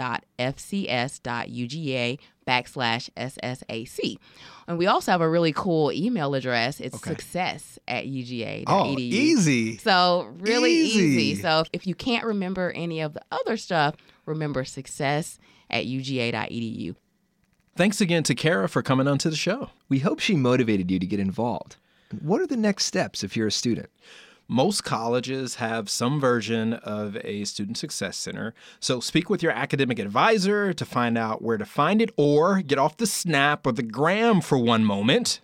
backslash 2.46 3.10
SSAC. 3.16 4.16
And 4.66 4.78
we 4.78 4.86
also 4.86 5.12
have 5.12 5.20
a 5.20 5.28
really 5.28 5.52
cool 5.52 5.92
email 5.92 6.34
address. 6.34 6.80
It's 6.80 7.00
success 7.02 7.78
at 7.86 8.04
uga.edu. 8.06 8.64
Oh, 8.66 8.96
easy. 8.98 9.76
So 9.78 10.28
really 10.38 10.72
Easy. 10.72 10.98
easy. 11.00 11.42
So 11.42 11.64
if 11.72 11.86
you 11.86 11.94
can't 11.94 12.24
remember 12.24 12.70
any 12.72 13.00
of 13.00 13.14
the 13.14 13.22
other 13.30 13.56
stuff, 13.56 13.94
remember 14.26 14.64
success 14.64 15.38
at 15.70 15.84
uga.edu. 15.84 16.94
Thanks 17.76 18.00
again 18.00 18.22
to 18.24 18.34
Cara 18.34 18.68
for 18.68 18.82
coming 18.82 19.08
onto 19.08 19.28
the 19.28 19.36
show. 19.36 19.70
We 19.88 19.98
hope 19.98 20.20
she 20.20 20.36
motivated 20.36 20.90
you 20.90 20.98
to 21.00 21.06
get 21.06 21.18
involved. 21.20 21.76
What 22.20 22.40
are 22.40 22.46
the 22.46 22.56
next 22.56 22.84
steps 22.84 23.24
if 23.24 23.36
you're 23.36 23.48
a 23.48 23.52
student? 23.52 23.90
Most 24.48 24.84
colleges 24.84 25.56
have 25.56 25.88
some 25.88 26.20
version 26.20 26.74
of 26.74 27.16
a 27.24 27.44
student 27.44 27.78
success 27.78 28.16
center. 28.16 28.54
So 28.78 29.00
speak 29.00 29.30
with 29.30 29.42
your 29.42 29.52
academic 29.52 29.98
advisor 29.98 30.72
to 30.74 30.84
find 30.84 31.16
out 31.16 31.40
where 31.40 31.56
to 31.56 31.64
find 31.64 32.02
it, 32.02 32.10
or 32.16 32.60
get 32.60 32.78
off 32.78 32.98
the 32.98 33.06
snap 33.06 33.66
or 33.66 33.72
the 33.72 33.82
gram 33.82 34.40
for 34.40 34.58
one 34.58 34.84
moment 34.84 35.40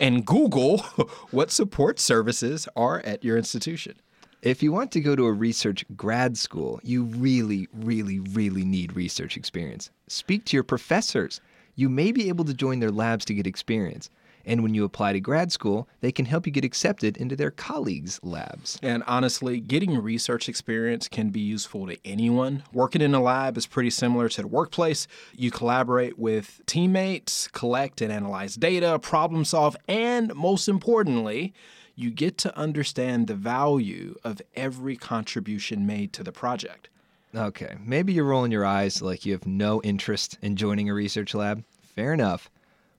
and 0.00 0.24
Google 0.24 0.78
what 1.30 1.50
support 1.50 1.98
services 1.98 2.68
are 2.76 3.00
at 3.00 3.24
your 3.24 3.36
institution. 3.36 3.94
If 4.40 4.62
you 4.62 4.70
want 4.70 4.92
to 4.92 5.00
go 5.00 5.16
to 5.16 5.26
a 5.26 5.32
research 5.32 5.84
grad 5.96 6.38
school, 6.38 6.78
you 6.84 7.02
really, 7.02 7.66
really, 7.72 8.20
really 8.20 8.64
need 8.64 8.94
research 8.94 9.36
experience. 9.36 9.90
Speak 10.06 10.44
to 10.46 10.56
your 10.56 10.62
professors. 10.62 11.40
You 11.74 11.88
may 11.88 12.12
be 12.12 12.28
able 12.28 12.44
to 12.44 12.54
join 12.54 12.78
their 12.78 12.92
labs 12.92 13.24
to 13.26 13.34
get 13.34 13.48
experience. 13.48 14.10
And 14.48 14.62
when 14.62 14.74
you 14.74 14.84
apply 14.84 15.12
to 15.12 15.20
grad 15.20 15.52
school, 15.52 15.86
they 16.00 16.10
can 16.10 16.24
help 16.24 16.46
you 16.46 16.52
get 16.52 16.64
accepted 16.64 17.18
into 17.18 17.36
their 17.36 17.50
colleagues' 17.50 18.18
labs. 18.22 18.78
And 18.82 19.04
honestly, 19.06 19.60
getting 19.60 20.02
research 20.02 20.48
experience 20.48 21.06
can 21.06 21.28
be 21.28 21.40
useful 21.40 21.86
to 21.86 21.98
anyone. 22.02 22.62
Working 22.72 23.02
in 23.02 23.14
a 23.14 23.20
lab 23.20 23.58
is 23.58 23.66
pretty 23.66 23.90
similar 23.90 24.30
to 24.30 24.40
the 24.40 24.48
workplace. 24.48 25.06
You 25.34 25.50
collaborate 25.50 26.18
with 26.18 26.62
teammates, 26.64 27.46
collect 27.48 28.00
and 28.00 28.10
analyze 28.10 28.54
data, 28.54 28.98
problem 28.98 29.44
solve, 29.44 29.76
and 29.86 30.34
most 30.34 30.66
importantly, 30.66 31.52
you 31.94 32.10
get 32.10 32.38
to 32.38 32.56
understand 32.56 33.26
the 33.26 33.34
value 33.34 34.14
of 34.24 34.40
every 34.56 34.96
contribution 34.96 35.84
made 35.84 36.14
to 36.14 36.24
the 36.24 36.32
project. 36.32 36.88
Okay, 37.34 37.76
maybe 37.84 38.14
you're 38.14 38.24
rolling 38.24 38.52
your 38.52 38.64
eyes 38.64 39.02
like 39.02 39.26
you 39.26 39.34
have 39.34 39.46
no 39.46 39.82
interest 39.82 40.38
in 40.40 40.56
joining 40.56 40.88
a 40.88 40.94
research 40.94 41.34
lab. 41.34 41.64
Fair 41.94 42.14
enough. 42.14 42.48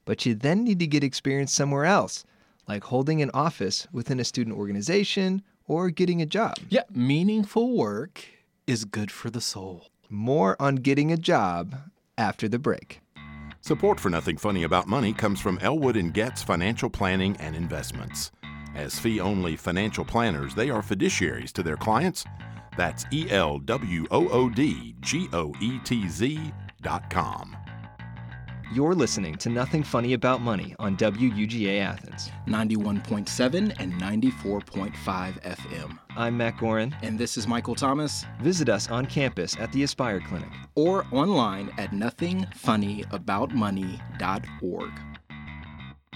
But 0.10 0.26
you 0.26 0.34
then 0.34 0.64
need 0.64 0.80
to 0.80 0.88
get 0.88 1.04
experience 1.04 1.54
somewhere 1.54 1.86
else, 1.86 2.26
like 2.68 2.84
holding 2.86 3.22
an 3.22 3.30
office 3.32 3.88
within 3.92 4.20
a 4.20 4.24
student 4.24 4.58
organization 4.58 5.44
or 5.68 5.92
getting 5.92 6.20
a 6.20 6.26
job. 6.26 6.56
Yeah, 6.68 6.82
meaningful 6.92 7.78
work 7.78 8.26
is 8.66 8.86
good 8.86 9.12
for 9.12 9.30
the 9.30 9.40
soul. 9.40 9.86
More 10.10 10.60
on 10.60 10.78
getting 10.78 11.12
a 11.12 11.16
job 11.16 11.76
after 12.18 12.50
the 12.50 12.58
break. 12.58 13.02
Support 13.62 14.00
for 14.00 14.10
Nothing 14.10 14.38
Funny 14.38 14.64
About 14.64 14.88
Money 14.88 15.14
comes 15.14 15.40
from 15.40 15.60
Elwood 15.60 15.96
and 15.96 16.12
Goetz 16.12 16.42
Financial 16.42 16.90
Planning 16.90 17.38
and 17.38 17.56
Investments. 17.56 18.32
As 18.74 18.98
fee 18.98 19.20
only 19.20 19.56
financial 19.56 20.04
planners, 20.04 20.56
they 20.56 20.72
are 20.72 20.82
fiduciaries 20.82 21.52
to 21.52 21.62
their 21.62 21.78
clients. 21.78 22.26
That's 22.76 23.06
E 23.12 23.30
L 23.30 23.60
W 23.60 24.08
O 24.10 24.28
O 24.30 24.50
D 24.50 24.96
G 25.02 25.30
O 25.34 25.54
E 25.62 25.78
T 25.84 26.10
Z 26.10 26.52
dot 26.82 27.12
com. 27.12 27.56
You're 28.72 28.94
listening 28.94 29.36
to 29.38 29.50
Nothing 29.50 29.82
Funny 29.82 30.14
About 30.14 30.42
Money 30.42 30.76
on 30.78 30.96
WUGA 30.96 31.80
Athens. 31.80 32.30
91.7 32.48 33.76
and 33.80 33.94
94.5 33.94 34.94
FM. 35.42 35.98
I'm 36.16 36.38
Matt 36.38 36.58
Gorin. 36.58 36.94
And 37.02 37.18
this 37.18 37.36
is 37.36 37.48
Michael 37.48 37.74
Thomas, 37.74 38.26
Visit 38.42 38.70
us 38.70 38.88
on 38.92 39.08
campus 39.08 39.58
at 39.60 39.72
the 39.72 39.82
Aspire 39.84 40.20
Clinic. 40.20 40.50
or 40.76 41.08
online 41.12 41.72
at 41.80 41.90
nothingfunnyaboutmoney.org. 41.92 44.92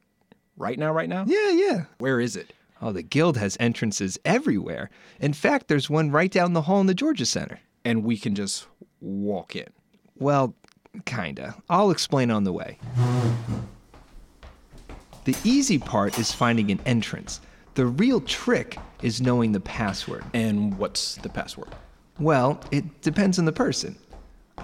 right 0.58 0.78
now, 0.78 0.92
right 0.92 1.10
now? 1.10 1.26
Yeah, 1.28 1.50
yeah. 1.52 1.86
Where 1.98 2.20
is 2.20 2.36
it? 2.36 2.54
Oh, 2.84 2.92
the 2.92 3.02
guild 3.02 3.36
has 3.38 3.58
entrances 3.60 4.20
everywhere. 4.26 4.92
In 5.20 5.34
fact, 5.34 5.68
there's 5.70 5.90
one 5.90 6.12
right 6.12 6.32
down 6.32 6.54
the 6.54 6.62
hall 6.62 6.80
in 6.82 6.86
the 6.86 6.94
Georgia 6.94 7.26
Center. 7.26 7.60
And 7.84 8.04
we 8.04 8.18
can 8.18 8.36
just 8.36 8.68
walk 9.02 9.56
in. 9.56 9.66
Well, 10.20 10.54
kinda. 11.06 11.56
I'll 11.70 11.92
explain 11.92 12.32
on 12.32 12.44
the 12.44 12.54
way. 12.54 12.78
The 15.26 15.36
easy 15.44 15.78
part 15.78 16.18
is 16.18 16.32
finding 16.32 16.72
an 16.72 16.80
entrance. 16.86 17.42
The 17.76 17.86
real 17.86 18.22
trick 18.22 18.78
is 19.02 19.22
knowing 19.22 19.52
the 19.52 19.60
password. 19.60 20.24
And 20.34 20.78
what's 20.78 21.16
the 21.16 21.30
password? 21.30 21.76
Well, 22.20 22.60
it 22.72 23.02
depends 23.02 23.38
on 23.38 23.46
the 23.46 23.52
person. 23.52 23.98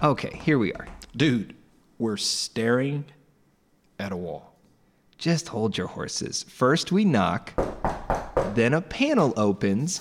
Okay, 0.01 0.39
here 0.43 0.57
we 0.57 0.73
are. 0.73 0.87
Dude, 1.15 1.53
we're 1.99 2.17
staring 2.17 3.05
at 3.99 4.11
a 4.11 4.17
wall. 4.17 4.55
Just 5.17 5.47
hold 5.47 5.77
your 5.77 5.87
horses. 5.87 6.43
First 6.43 6.91
we 6.91 7.05
knock, 7.05 7.53
then 8.55 8.73
a 8.73 8.81
panel 8.81 9.33
opens. 9.37 9.99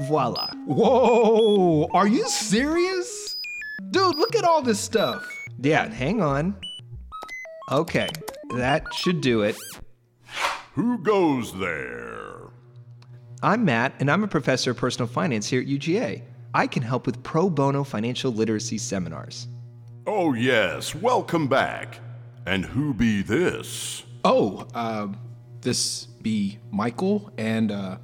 Voila. 0.00 0.50
Whoa, 0.64 1.88
are 1.92 2.08
you 2.08 2.26
serious? 2.28 3.36
Dude, 3.90 4.16
look 4.16 4.34
at 4.36 4.44
all 4.44 4.62
this 4.62 4.80
stuff. 4.80 5.28
Yeah, 5.60 5.88
hang 5.88 6.22
on. 6.22 6.56
Okay, 7.70 8.08
that 8.54 8.84
should 8.94 9.20
do 9.20 9.42
it. 9.42 9.56
Who 10.74 10.98
goes 10.98 11.52
there? 11.58 12.50
I'm 13.42 13.64
Matt, 13.64 13.94
and 13.98 14.10
I'm 14.10 14.22
a 14.22 14.28
professor 14.28 14.70
of 14.70 14.76
personal 14.76 15.08
finance 15.08 15.46
here 15.48 15.60
at 15.60 15.66
UGA. 15.66 16.22
I 16.54 16.66
can 16.66 16.82
help 16.82 17.06
with 17.06 17.22
pro 17.22 17.50
bono 17.50 17.84
financial 17.84 18.32
literacy 18.32 18.78
seminars. 18.78 19.48
Oh, 20.06 20.32
yes, 20.32 20.94
welcome 20.94 21.48
back. 21.48 22.00
And 22.46 22.64
who 22.64 22.94
be 22.94 23.22
this? 23.22 24.04
Oh, 24.24 24.66
uh, 24.74 25.08
this 25.60 26.06
be 26.06 26.58
Michael, 26.70 27.32
and 27.36 27.72
uh, 27.72 27.98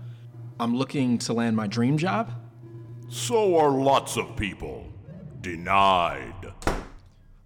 I'm 0.59 0.77
looking 0.77 1.19
to 1.19 1.33
land 1.33 1.57
my 1.57 1.67
dream 1.67 1.97
job. 1.97 2.33
So 3.09 3.57
are 3.57 3.71
lots 3.71 4.17
of 4.17 4.37
people. 4.37 4.93
Denied. 5.41 6.44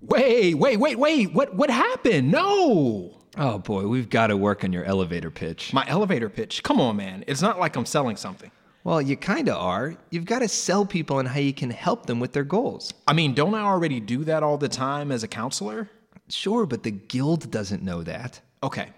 Wait, 0.01 0.55
wait, 0.55 0.77
wait, 0.77 0.99
wait. 0.99 1.33
What 1.33 1.55
what 1.55 1.71
happened? 1.71 2.31
No. 2.31 3.15
Oh 3.37 3.59
boy, 3.59 3.87
we've 3.87 4.09
got 4.09 4.29
to 4.29 4.37
work 4.37 4.63
on 4.63 4.73
your 4.73 4.85
elevator 4.85 5.31
pitch. 5.31 5.73
My 5.73 5.85
elevator 5.89 6.29
pitch. 6.29 6.63
Come 6.63 6.81
on, 6.81 6.97
man. 6.97 7.25
It's 7.27 7.43
not 7.43 7.59
like 7.59 7.77
I'm 7.77 7.87
selling 7.87 8.17
something. 8.17 8.51
Well, 8.85 9.03
you 9.03 9.17
kinda 9.17 9.55
are. 9.55 9.97
You've 10.11 10.25
got 10.25 10.39
to 10.39 10.49
sell 10.49 10.87
people 10.87 11.17
on 11.17 11.27
how 11.27 11.41
you 11.41 11.53
can 11.53 11.71
help 11.71 12.07
them 12.07 12.21
with 12.21 12.33
their 12.33 12.45
goals. 12.45 12.95
I 13.09 13.13
mean, 13.13 13.35
don't 13.35 13.55
I 13.55 13.63
already 13.63 13.99
do 13.99 14.25
that 14.25 14.43
all 14.43 14.57
the 14.57 14.69
time 14.69 15.11
as 15.11 15.25
a 15.25 15.29
counselor? 15.29 15.91
Sure, 16.29 16.65
but 16.65 16.85
the 16.85 16.93
guild 16.93 17.51
doesn't 17.51 17.83
know 17.83 18.03
that. 18.05 18.41
Okay. 18.63 18.89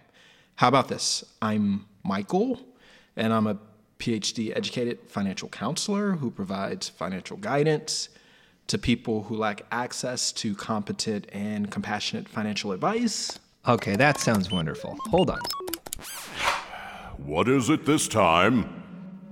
How 0.57 0.69
about 0.69 0.89
this? 0.89 1.25
I'm 1.41 1.87
Michael, 2.05 2.61
and 3.17 3.33
I'm 3.33 3.47
a 3.47 3.59
PhD 3.99 4.55
educated 4.55 4.99
financial 5.07 5.49
counselor 5.49 6.13
who 6.13 6.31
provides 6.31 6.89
financial 6.91 7.39
guidance 7.39 8.11
to 8.71 8.79
people 8.79 9.25
who 9.25 9.37
lack 9.37 9.63
access 9.73 10.31
to 10.31 10.55
competent 10.55 11.27
and 11.33 11.73
compassionate 11.73 12.29
financial 12.29 12.71
advice. 12.71 13.37
Okay, 13.67 13.97
that 13.97 14.21
sounds 14.21 14.53
wonderful. 14.53 14.97
Hold 15.11 15.31
on. 15.31 15.41
what 17.19 17.49
is 17.49 17.69
it 17.69 17.85
this 17.85 18.07
time? 18.07 18.85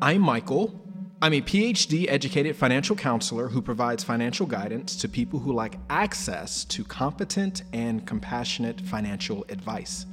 I'm 0.02 0.22
Michael. 0.22 0.74
I'm 1.22 1.32
a 1.34 1.40
PhD 1.40 2.06
educated 2.08 2.56
financial 2.56 2.96
counselor 2.96 3.46
who 3.46 3.62
provides 3.62 4.02
financial 4.02 4.44
guidance 4.44 4.96
to 4.96 5.08
people 5.08 5.38
who 5.38 5.52
lack 5.52 5.78
access 5.88 6.64
to 6.64 6.82
competent 6.82 7.62
and 7.72 8.04
compassionate 8.04 8.80
financial 8.80 9.44
advice. 9.50 10.04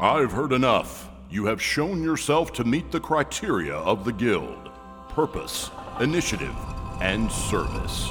I've 0.00 0.32
heard 0.32 0.54
enough. 0.54 1.10
You 1.28 1.44
have 1.44 1.60
shown 1.60 2.02
yourself 2.02 2.54
to 2.54 2.64
meet 2.64 2.90
the 2.90 3.00
criteria 3.00 3.74
of 3.74 4.06
the 4.06 4.12
Guild 4.12 4.70
purpose, 5.10 5.70
initiative, 6.00 6.54
and 7.00 7.30
service. 7.32 8.10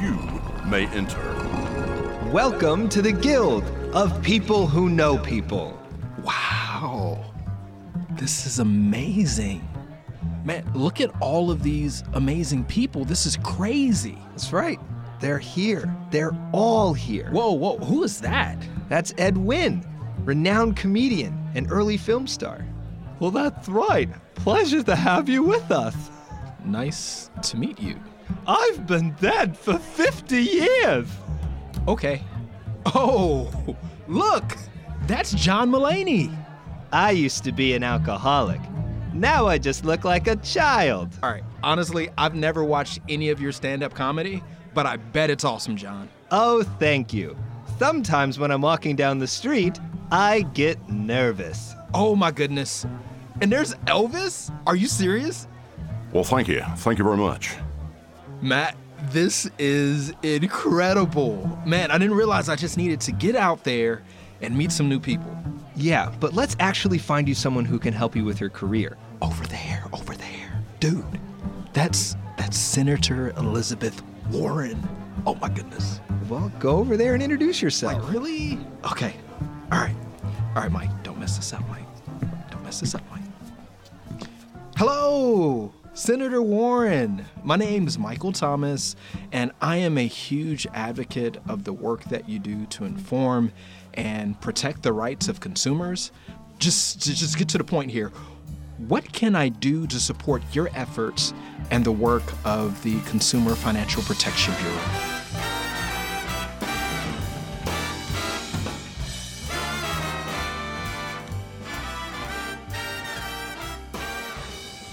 You 0.00 0.18
may 0.66 0.86
enter. 0.88 1.22
Welcome 2.32 2.88
to 2.88 3.00
the 3.00 3.12
Guild 3.12 3.64
of 3.94 4.20
People 4.22 4.66
Who 4.66 4.88
Know 4.90 5.18
People. 5.18 5.80
Wow. 6.22 7.32
This 8.12 8.44
is 8.44 8.58
amazing. 8.58 9.66
Man, 10.44 10.68
look 10.74 11.00
at 11.00 11.10
all 11.20 11.50
of 11.50 11.62
these 11.62 12.02
amazing 12.14 12.64
people. 12.64 13.04
This 13.04 13.24
is 13.24 13.36
crazy. 13.44 14.18
That's 14.30 14.52
right. 14.52 14.80
They're 15.20 15.38
here. 15.38 15.94
They're 16.10 16.36
all 16.52 16.92
here. 16.92 17.30
Whoa, 17.30 17.52
whoa, 17.52 17.78
who 17.78 18.02
is 18.02 18.20
that? 18.20 18.58
That's 18.88 19.14
Ed 19.16 19.38
Wynn, 19.38 19.86
renowned 20.24 20.76
comedian 20.76 21.50
and 21.54 21.70
early 21.70 21.96
film 21.96 22.26
star. 22.26 22.66
Well, 23.20 23.30
that's 23.30 23.68
right. 23.68 24.08
Pleasure 24.34 24.82
to 24.82 24.96
have 24.96 25.28
you 25.28 25.44
with 25.44 25.70
us. 25.70 25.94
Nice 26.64 27.30
to 27.42 27.56
meet 27.56 27.80
you. 27.80 27.96
I've 28.46 28.86
been 28.86 29.12
dead 29.20 29.56
for 29.56 29.78
50 29.78 30.36
years. 30.36 31.08
Okay. 31.88 32.22
Oh, 32.86 33.50
look, 34.08 34.56
that's 35.06 35.32
John 35.32 35.70
Mulaney. 35.70 36.34
I 36.92 37.10
used 37.10 37.44
to 37.44 37.52
be 37.52 37.74
an 37.74 37.82
alcoholic. 37.82 38.60
Now 39.12 39.46
I 39.46 39.58
just 39.58 39.84
look 39.84 40.04
like 40.04 40.26
a 40.26 40.36
child. 40.36 41.16
All 41.22 41.30
right, 41.30 41.44
honestly, 41.62 42.08
I've 42.18 42.34
never 42.34 42.64
watched 42.64 43.00
any 43.08 43.30
of 43.30 43.40
your 43.40 43.52
stand 43.52 43.82
up 43.82 43.94
comedy, 43.94 44.42
but 44.74 44.86
I 44.86 44.96
bet 44.96 45.30
it's 45.30 45.44
awesome, 45.44 45.76
John. 45.76 46.08
Oh, 46.30 46.62
thank 46.78 47.12
you. 47.12 47.36
Sometimes 47.78 48.38
when 48.38 48.50
I'm 48.50 48.60
walking 48.60 48.96
down 48.96 49.18
the 49.18 49.26
street, 49.26 49.78
I 50.10 50.42
get 50.52 50.88
nervous. 50.88 51.74
Oh 51.92 52.14
my 52.16 52.30
goodness. 52.30 52.86
And 53.40 53.50
there's 53.50 53.74
Elvis? 53.86 54.54
Are 54.66 54.76
you 54.76 54.86
serious? 54.86 55.48
Well, 56.12 56.24
thank 56.24 56.48
you. 56.48 56.62
Thank 56.76 56.98
you 56.98 57.04
very 57.04 57.16
much. 57.16 57.56
Matt, 58.44 58.76
this 59.04 59.50
is 59.58 60.12
incredible. 60.22 61.58
Man, 61.64 61.90
I 61.90 61.96
didn't 61.96 62.14
realize 62.14 62.50
I 62.50 62.56
just 62.56 62.76
needed 62.76 63.00
to 63.00 63.12
get 63.12 63.36
out 63.36 63.64
there 63.64 64.02
and 64.42 64.54
meet 64.54 64.70
some 64.70 64.86
new 64.86 65.00
people. 65.00 65.34
Yeah, 65.74 66.12
but 66.20 66.34
let's 66.34 66.54
actually 66.60 66.98
find 66.98 67.26
you 67.26 67.34
someone 67.34 67.64
who 67.64 67.78
can 67.78 67.94
help 67.94 68.14
you 68.14 68.22
with 68.22 68.42
your 68.42 68.50
career. 68.50 68.98
Over 69.22 69.46
there, 69.46 69.86
over 69.94 70.14
there. 70.14 70.62
Dude, 70.78 71.06
that's 71.72 72.16
that's 72.36 72.58
Senator 72.58 73.30
Elizabeth 73.38 74.02
Warren. 74.30 74.78
Oh 75.24 75.36
my 75.36 75.48
goodness. 75.48 76.00
Well, 76.28 76.52
go 76.58 76.76
over 76.76 76.98
there 76.98 77.14
and 77.14 77.22
introduce 77.22 77.62
yourself. 77.62 77.94
Like, 77.94 78.12
really? 78.12 78.58
Okay. 78.84 79.14
All 79.72 79.78
right. 79.78 79.96
All 80.54 80.62
right, 80.62 80.70
Mike. 80.70 81.02
Don't 81.02 81.18
mess 81.18 81.36
this 81.38 81.54
up, 81.54 81.66
Mike. 81.70 81.86
Don't 82.50 82.62
mess 82.62 82.80
this 82.80 82.94
up, 82.94 83.02
Mike. 83.10 83.22
Hello, 84.76 85.72
Senator 85.96 86.42
Warren. 86.42 87.24
My 87.44 87.54
name 87.54 87.86
is 87.86 88.00
Michael 88.00 88.32
Thomas, 88.32 88.96
and 89.30 89.52
I 89.60 89.76
am 89.76 89.96
a 89.96 90.08
huge 90.08 90.66
advocate 90.74 91.36
of 91.48 91.62
the 91.62 91.72
work 91.72 92.02
that 92.06 92.28
you 92.28 92.40
do 92.40 92.66
to 92.66 92.84
inform 92.84 93.52
and 93.94 94.38
protect 94.40 94.82
the 94.82 94.92
rights 94.92 95.28
of 95.28 95.38
consumers. 95.38 96.10
Just, 96.58 97.02
to 97.02 97.14
just 97.14 97.38
get 97.38 97.48
to 97.50 97.58
the 97.58 97.64
point 97.64 97.92
here. 97.92 98.08
What 98.78 99.12
can 99.12 99.36
I 99.36 99.48
do 99.48 99.86
to 99.86 100.00
support 100.00 100.42
your 100.52 100.68
efforts 100.74 101.32
and 101.70 101.84
the 101.84 101.92
work 101.92 102.24
of 102.44 102.82
the 102.82 103.00
Consumer 103.02 103.54
Financial 103.54 104.02
Protection 104.02 104.52
Bureau? 104.60 105.13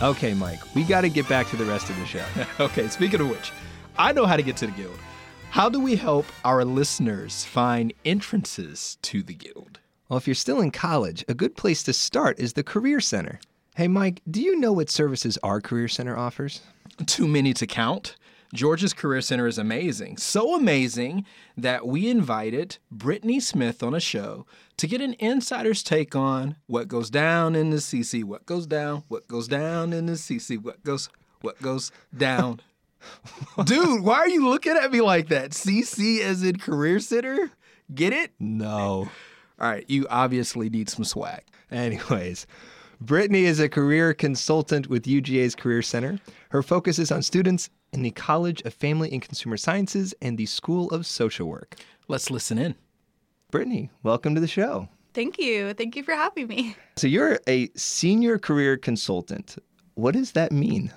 Okay, 0.01 0.33
Mike, 0.33 0.73
we 0.73 0.83
got 0.83 1.01
to 1.01 1.09
get 1.09 1.29
back 1.29 1.47
to 1.49 1.55
the 1.55 1.65
rest 1.65 1.91
of 1.91 1.95
the 1.97 2.07
show. 2.07 2.25
okay, 2.59 2.87
speaking 2.87 3.21
of 3.21 3.29
which, 3.29 3.51
I 3.99 4.11
know 4.11 4.25
how 4.25 4.35
to 4.35 4.41
get 4.41 4.57
to 4.57 4.65
the 4.65 4.71
Guild. 4.71 4.97
How 5.51 5.69
do 5.69 5.79
we 5.79 5.95
help 5.95 6.25
our 6.43 6.65
listeners 6.65 7.45
find 7.45 7.93
entrances 8.03 8.97
to 9.03 9.21
the 9.21 9.35
Guild? 9.35 9.79
Well, 10.09 10.17
if 10.17 10.27
you're 10.27 10.33
still 10.33 10.59
in 10.59 10.71
college, 10.71 11.23
a 11.27 11.35
good 11.35 11.55
place 11.55 11.83
to 11.83 11.93
start 11.93 12.39
is 12.39 12.53
the 12.53 12.63
Career 12.63 12.99
Center. 12.99 13.39
Hey, 13.75 13.87
Mike, 13.87 14.23
do 14.29 14.41
you 14.41 14.59
know 14.59 14.73
what 14.73 14.89
services 14.89 15.37
our 15.43 15.61
Career 15.61 15.87
Center 15.87 16.17
offers? 16.17 16.61
Too 17.05 17.27
many 17.27 17.53
to 17.53 17.67
count. 17.67 18.15
Georgia's 18.53 18.93
Career 18.93 19.21
Center 19.21 19.47
is 19.47 19.57
amazing. 19.57 20.17
So 20.17 20.55
amazing 20.55 21.25
that 21.55 21.87
we 21.87 22.09
invited 22.09 22.79
Brittany 22.91 23.39
Smith 23.39 23.81
on 23.81 23.93
a 23.93 23.99
show 23.99 24.45
to 24.77 24.87
get 24.87 24.99
an 24.99 25.15
insider's 25.19 25.83
take 25.83 26.15
on 26.15 26.57
what 26.67 26.89
goes 26.89 27.09
down 27.09 27.55
in 27.55 27.69
the 27.69 27.77
CC, 27.77 28.23
what 28.23 28.45
goes 28.45 28.67
down, 28.67 29.03
what 29.07 29.27
goes 29.27 29.47
down 29.47 29.93
in 29.93 30.05
the 30.05 30.13
CC, 30.13 30.61
what 30.61 30.83
goes 30.83 31.09
what 31.39 31.61
goes 31.61 31.91
down. 32.15 32.59
Dude, 33.63 34.03
why 34.03 34.17
are 34.17 34.29
you 34.29 34.47
looking 34.47 34.75
at 34.75 34.91
me 34.91 35.01
like 35.01 35.29
that? 35.29 35.51
CC 35.51 36.19
as 36.19 36.43
in 36.43 36.59
Career 36.59 36.99
Center? 36.99 37.51
Get 37.93 38.13
it? 38.13 38.33
No. 38.39 39.09
All 39.59 39.69
right, 39.69 39.85
you 39.87 40.07
obviously 40.09 40.69
need 40.69 40.89
some 40.89 41.05
swag. 41.05 41.43
Anyways, 41.71 42.47
Brittany 42.99 43.45
is 43.45 43.59
a 43.59 43.69
career 43.69 44.13
consultant 44.13 44.87
with 44.87 45.03
UGA's 45.03 45.55
Career 45.55 45.81
Center. 45.81 46.19
Her 46.49 46.61
focus 46.61 46.99
is 46.99 47.11
on 47.11 47.23
students 47.23 47.69
in 47.93 48.01
the 48.01 48.11
College 48.11 48.61
of 48.61 48.73
Family 48.73 49.11
and 49.11 49.21
Consumer 49.21 49.57
Sciences 49.57 50.13
and 50.21 50.37
the 50.37 50.45
School 50.45 50.89
of 50.89 51.05
Social 51.05 51.47
Work. 51.47 51.75
Let's 52.07 52.31
listen 52.31 52.57
in. 52.57 52.75
Brittany, 53.51 53.89
welcome 54.03 54.33
to 54.35 54.41
the 54.41 54.47
show. 54.47 54.87
Thank 55.13 55.37
you. 55.37 55.73
Thank 55.73 55.95
you 55.95 56.03
for 56.03 56.13
having 56.13 56.47
me. 56.47 56.75
So, 56.95 57.07
you're 57.07 57.39
a 57.47 57.69
senior 57.75 58.37
career 58.37 58.77
consultant. 58.77 59.57
What 59.95 60.13
does 60.13 60.31
that 60.33 60.51
mean? 60.51 60.91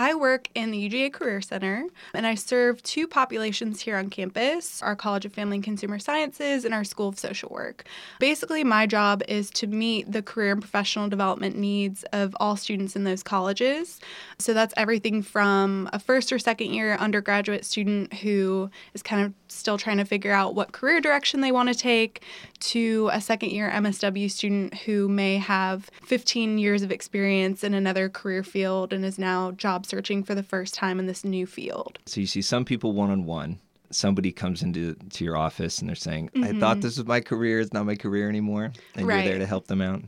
I 0.00 0.14
work 0.14 0.48
in 0.54 0.70
the 0.70 0.88
UGA 0.88 1.12
Career 1.12 1.42
Center 1.42 1.84
and 2.14 2.26
I 2.26 2.34
serve 2.34 2.82
two 2.82 3.06
populations 3.06 3.82
here 3.82 3.98
on 3.98 4.08
campus 4.08 4.80
our 4.80 4.96
College 4.96 5.26
of 5.26 5.34
Family 5.34 5.58
and 5.58 5.64
Consumer 5.64 5.98
Sciences 5.98 6.64
and 6.64 6.72
our 6.72 6.84
School 6.84 7.08
of 7.08 7.18
Social 7.18 7.50
Work. 7.50 7.84
Basically, 8.18 8.64
my 8.64 8.86
job 8.86 9.22
is 9.28 9.50
to 9.50 9.66
meet 9.66 10.10
the 10.10 10.22
career 10.22 10.52
and 10.52 10.62
professional 10.62 11.10
development 11.10 11.54
needs 11.54 12.02
of 12.14 12.34
all 12.40 12.56
students 12.56 12.96
in 12.96 13.04
those 13.04 13.22
colleges. 13.22 14.00
So 14.38 14.54
that's 14.54 14.72
everything 14.74 15.20
from 15.20 15.90
a 15.92 15.98
first 15.98 16.32
or 16.32 16.38
second 16.38 16.72
year 16.72 16.94
undergraduate 16.94 17.66
student 17.66 18.14
who 18.14 18.70
is 18.94 19.02
kind 19.02 19.26
of 19.26 19.34
still 19.48 19.76
trying 19.76 19.98
to 19.98 20.06
figure 20.06 20.32
out 20.32 20.54
what 20.54 20.72
career 20.72 21.02
direction 21.02 21.42
they 21.42 21.52
want 21.52 21.68
to 21.68 21.74
take 21.74 22.22
to 22.60 23.10
a 23.12 23.20
second 23.20 23.50
year 23.50 23.70
MSW 23.70 24.30
student 24.30 24.72
who 24.78 25.10
may 25.10 25.36
have 25.36 25.90
15 26.06 26.56
years 26.56 26.80
of 26.82 26.90
experience 26.90 27.62
in 27.62 27.74
another 27.74 28.08
career 28.08 28.42
field 28.42 28.94
and 28.94 29.04
is 29.04 29.18
now 29.18 29.50
job 29.50 29.84
searching 29.90 30.22
for 30.22 30.34
the 30.34 30.42
first 30.42 30.72
time 30.72 30.98
in 30.98 31.06
this 31.06 31.24
new 31.24 31.46
field. 31.46 31.98
So 32.06 32.20
you 32.20 32.26
see 32.26 32.42
some 32.42 32.64
people 32.64 32.92
one 32.92 33.10
on 33.10 33.24
one. 33.24 33.58
Somebody 33.90 34.30
comes 34.30 34.62
into 34.62 34.94
to 34.94 35.24
your 35.24 35.36
office 35.36 35.80
and 35.80 35.88
they're 35.88 35.96
saying, 35.96 36.30
"I 36.36 36.52
thought 36.52 36.76
mm-hmm. 36.76 36.80
this 36.82 36.96
was 36.96 37.06
my 37.06 37.20
career. 37.20 37.58
It's 37.58 37.72
not 37.72 37.86
my 37.86 37.96
career 37.96 38.28
anymore," 38.28 38.72
and 38.94 39.06
Right. 39.06 39.16
you're 39.16 39.32
there 39.32 39.38
to 39.40 39.46
help 39.46 39.66
them 39.66 39.82
out. 39.82 40.02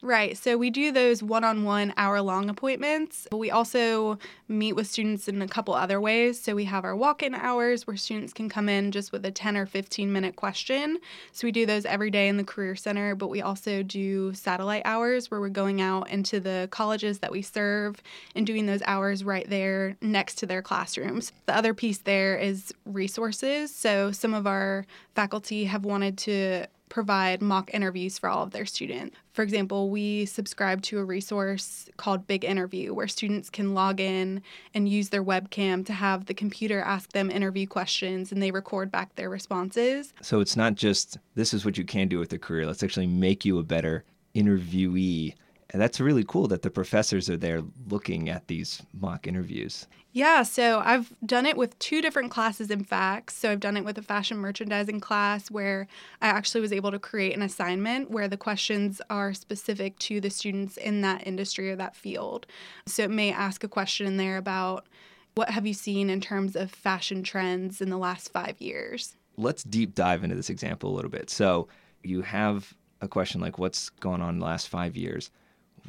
Right. 0.00 0.36
So 0.36 0.56
we 0.56 0.70
do 0.70 0.92
those 0.92 1.22
one 1.22 1.44
on 1.44 1.64
one 1.64 1.92
hour 1.96 2.20
long 2.20 2.48
appointments. 2.48 3.26
But 3.30 3.38
we 3.38 3.50
also 3.50 4.18
meet 4.46 4.74
with 4.74 4.86
students 4.86 5.28
in 5.28 5.42
a 5.42 5.48
couple 5.48 5.74
other 5.74 6.00
ways. 6.00 6.40
So 6.40 6.54
we 6.54 6.64
have 6.66 6.84
our 6.84 6.94
walk 6.94 7.22
in 7.22 7.34
hours 7.34 7.86
where 7.86 7.96
students 7.96 8.32
can 8.32 8.48
come 8.48 8.68
in 8.68 8.92
just 8.92 9.12
with 9.12 9.24
a 9.24 9.30
10 9.30 9.56
or 9.56 9.66
15 9.66 10.12
minute 10.12 10.36
question. 10.36 10.98
So 11.32 11.46
we 11.46 11.52
do 11.52 11.66
those 11.66 11.84
every 11.84 12.10
day 12.10 12.28
in 12.28 12.36
the 12.36 12.44
Career 12.44 12.76
Center. 12.76 13.14
But 13.14 13.28
we 13.28 13.42
also 13.42 13.82
do 13.82 14.32
satellite 14.34 14.82
hours 14.84 15.30
where 15.30 15.40
we're 15.40 15.48
going 15.48 15.80
out 15.80 16.10
into 16.10 16.40
the 16.40 16.68
colleges 16.70 17.18
that 17.18 17.32
we 17.32 17.42
serve 17.42 18.02
and 18.34 18.46
doing 18.46 18.66
those 18.66 18.82
hours 18.86 19.24
right 19.24 19.48
there 19.48 19.96
next 20.00 20.36
to 20.36 20.46
their 20.46 20.62
classrooms. 20.62 21.32
The 21.46 21.56
other 21.56 21.74
piece 21.74 21.98
there 21.98 22.36
is 22.36 22.72
resources. 22.84 23.74
So 23.74 24.12
some 24.12 24.34
of 24.34 24.46
our 24.46 24.86
faculty 25.14 25.64
have 25.64 25.84
wanted 25.84 26.18
to 26.18 26.66
provide 26.88 27.42
mock 27.42 27.72
interviews 27.72 28.18
for 28.18 28.28
all 28.28 28.42
of 28.42 28.50
their 28.50 28.66
students. 28.66 29.16
For 29.32 29.42
example, 29.42 29.90
we 29.90 30.26
subscribe 30.26 30.82
to 30.82 30.98
a 30.98 31.04
resource 31.04 31.88
called 31.96 32.26
Big 32.26 32.44
Interview 32.44 32.92
where 32.92 33.08
students 33.08 33.50
can 33.50 33.74
log 33.74 34.00
in 34.00 34.42
and 34.74 34.88
use 34.88 35.10
their 35.10 35.22
webcam 35.22 35.86
to 35.86 35.92
have 35.92 36.26
the 36.26 36.34
computer 36.34 36.80
ask 36.80 37.12
them 37.12 37.30
interview 37.30 37.66
questions 37.66 38.32
and 38.32 38.42
they 38.42 38.50
record 38.50 38.90
back 38.90 39.14
their 39.14 39.30
responses. 39.30 40.12
So 40.22 40.40
it's 40.40 40.56
not 40.56 40.74
just 40.74 41.18
this 41.34 41.54
is 41.54 41.64
what 41.64 41.78
you 41.78 41.84
can 41.84 42.08
do 42.08 42.18
with 42.18 42.32
a 42.32 42.38
career. 42.38 42.66
Let's 42.66 42.82
actually 42.82 43.06
make 43.06 43.44
you 43.44 43.58
a 43.58 43.62
better 43.62 44.04
interviewee 44.34 45.34
And 45.70 45.82
that's 45.82 46.00
really 46.00 46.24
cool 46.24 46.48
that 46.48 46.62
the 46.62 46.70
professors 46.70 47.28
are 47.28 47.36
there 47.36 47.62
looking 47.88 48.30
at 48.30 48.48
these 48.48 48.82
mock 48.98 49.26
interviews. 49.26 49.86
Yeah, 50.12 50.42
so 50.42 50.80
I've 50.82 51.12
done 51.24 51.44
it 51.44 51.58
with 51.58 51.78
two 51.78 52.00
different 52.00 52.30
classes, 52.30 52.70
in 52.70 52.82
fact. 52.82 53.32
So 53.32 53.52
I've 53.52 53.60
done 53.60 53.76
it 53.76 53.84
with 53.84 53.98
a 53.98 54.02
fashion 54.02 54.38
merchandising 54.38 55.00
class 55.00 55.50
where 55.50 55.86
I 56.22 56.28
actually 56.28 56.62
was 56.62 56.72
able 56.72 56.90
to 56.90 56.98
create 56.98 57.36
an 57.36 57.42
assignment 57.42 58.10
where 58.10 58.28
the 58.28 58.38
questions 58.38 59.02
are 59.10 59.34
specific 59.34 59.98
to 60.00 60.20
the 60.20 60.30
students 60.30 60.78
in 60.78 61.02
that 61.02 61.26
industry 61.26 61.70
or 61.70 61.76
that 61.76 61.94
field. 61.94 62.46
So 62.86 63.02
it 63.02 63.10
may 63.10 63.30
ask 63.30 63.62
a 63.62 63.68
question 63.68 64.06
in 64.06 64.16
there 64.16 64.38
about 64.38 64.86
what 65.34 65.50
have 65.50 65.66
you 65.66 65.74
seen 65.74 66.08
in 66.08 66.20
terms 66.20 66.56
of 66.56 66.70
fashion 66.70 67.22
trends 67.22 67.82
in 67.82 67.90
the 67.90 67.98
last 67.98 68.32
five 68.32 68.60
years? 68.60 69.14
Let's 69.36 69.62
deep 69.62 69.94
dive 69.94 70.24
into 70.24 70.34
this 70.34 70.50
example 70.50 70.90
a 70.90 70.96
little 70.96 71.10
bit. 71.10 71.28
So 71.28 71.68
you 72.02 72.22
have 72.22 72.74
a 73.02 73.08
question 73.08 73.40
like 73.40 73.58
what's 73.58 73.90
gone 73.90 74.22
on 74.22 74.30
in 74.30 74.38
the 74.40 74.46
last 74.46 74.68
five 74.68 74.96
years? 74.96 75.30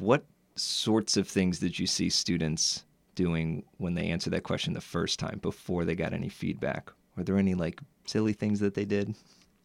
What 0.00 0.24
sorts 0.56 1.16
of 1.16 1.28
things 1.28 1.58
did 1.58 1.78
you 1.78 1.86
see 1.86 2.08
students 2.08 2.84
doing 3.14 3.64
when 3.76 3.94
they 3.94 4.08
answered 4.08 4.32
that 4.32 4.44
question 4.44 4.72
the 4.72 4.80
first 4.80 5.18
time 5.18 5.38
before 5.42 5.84
they 5.84 5.94
got 5.94 6.14
any 6.14 6.28
feedback? 6.28 6.90
Were 7.16 7.22
there 7.22 7.36
any 7.36 7.54
like 7.54 7.80
silly 8.06 8.32
things 8.32 8.60
that 8.60 8.74
they 8.74 8.86
did? 8.86 9.14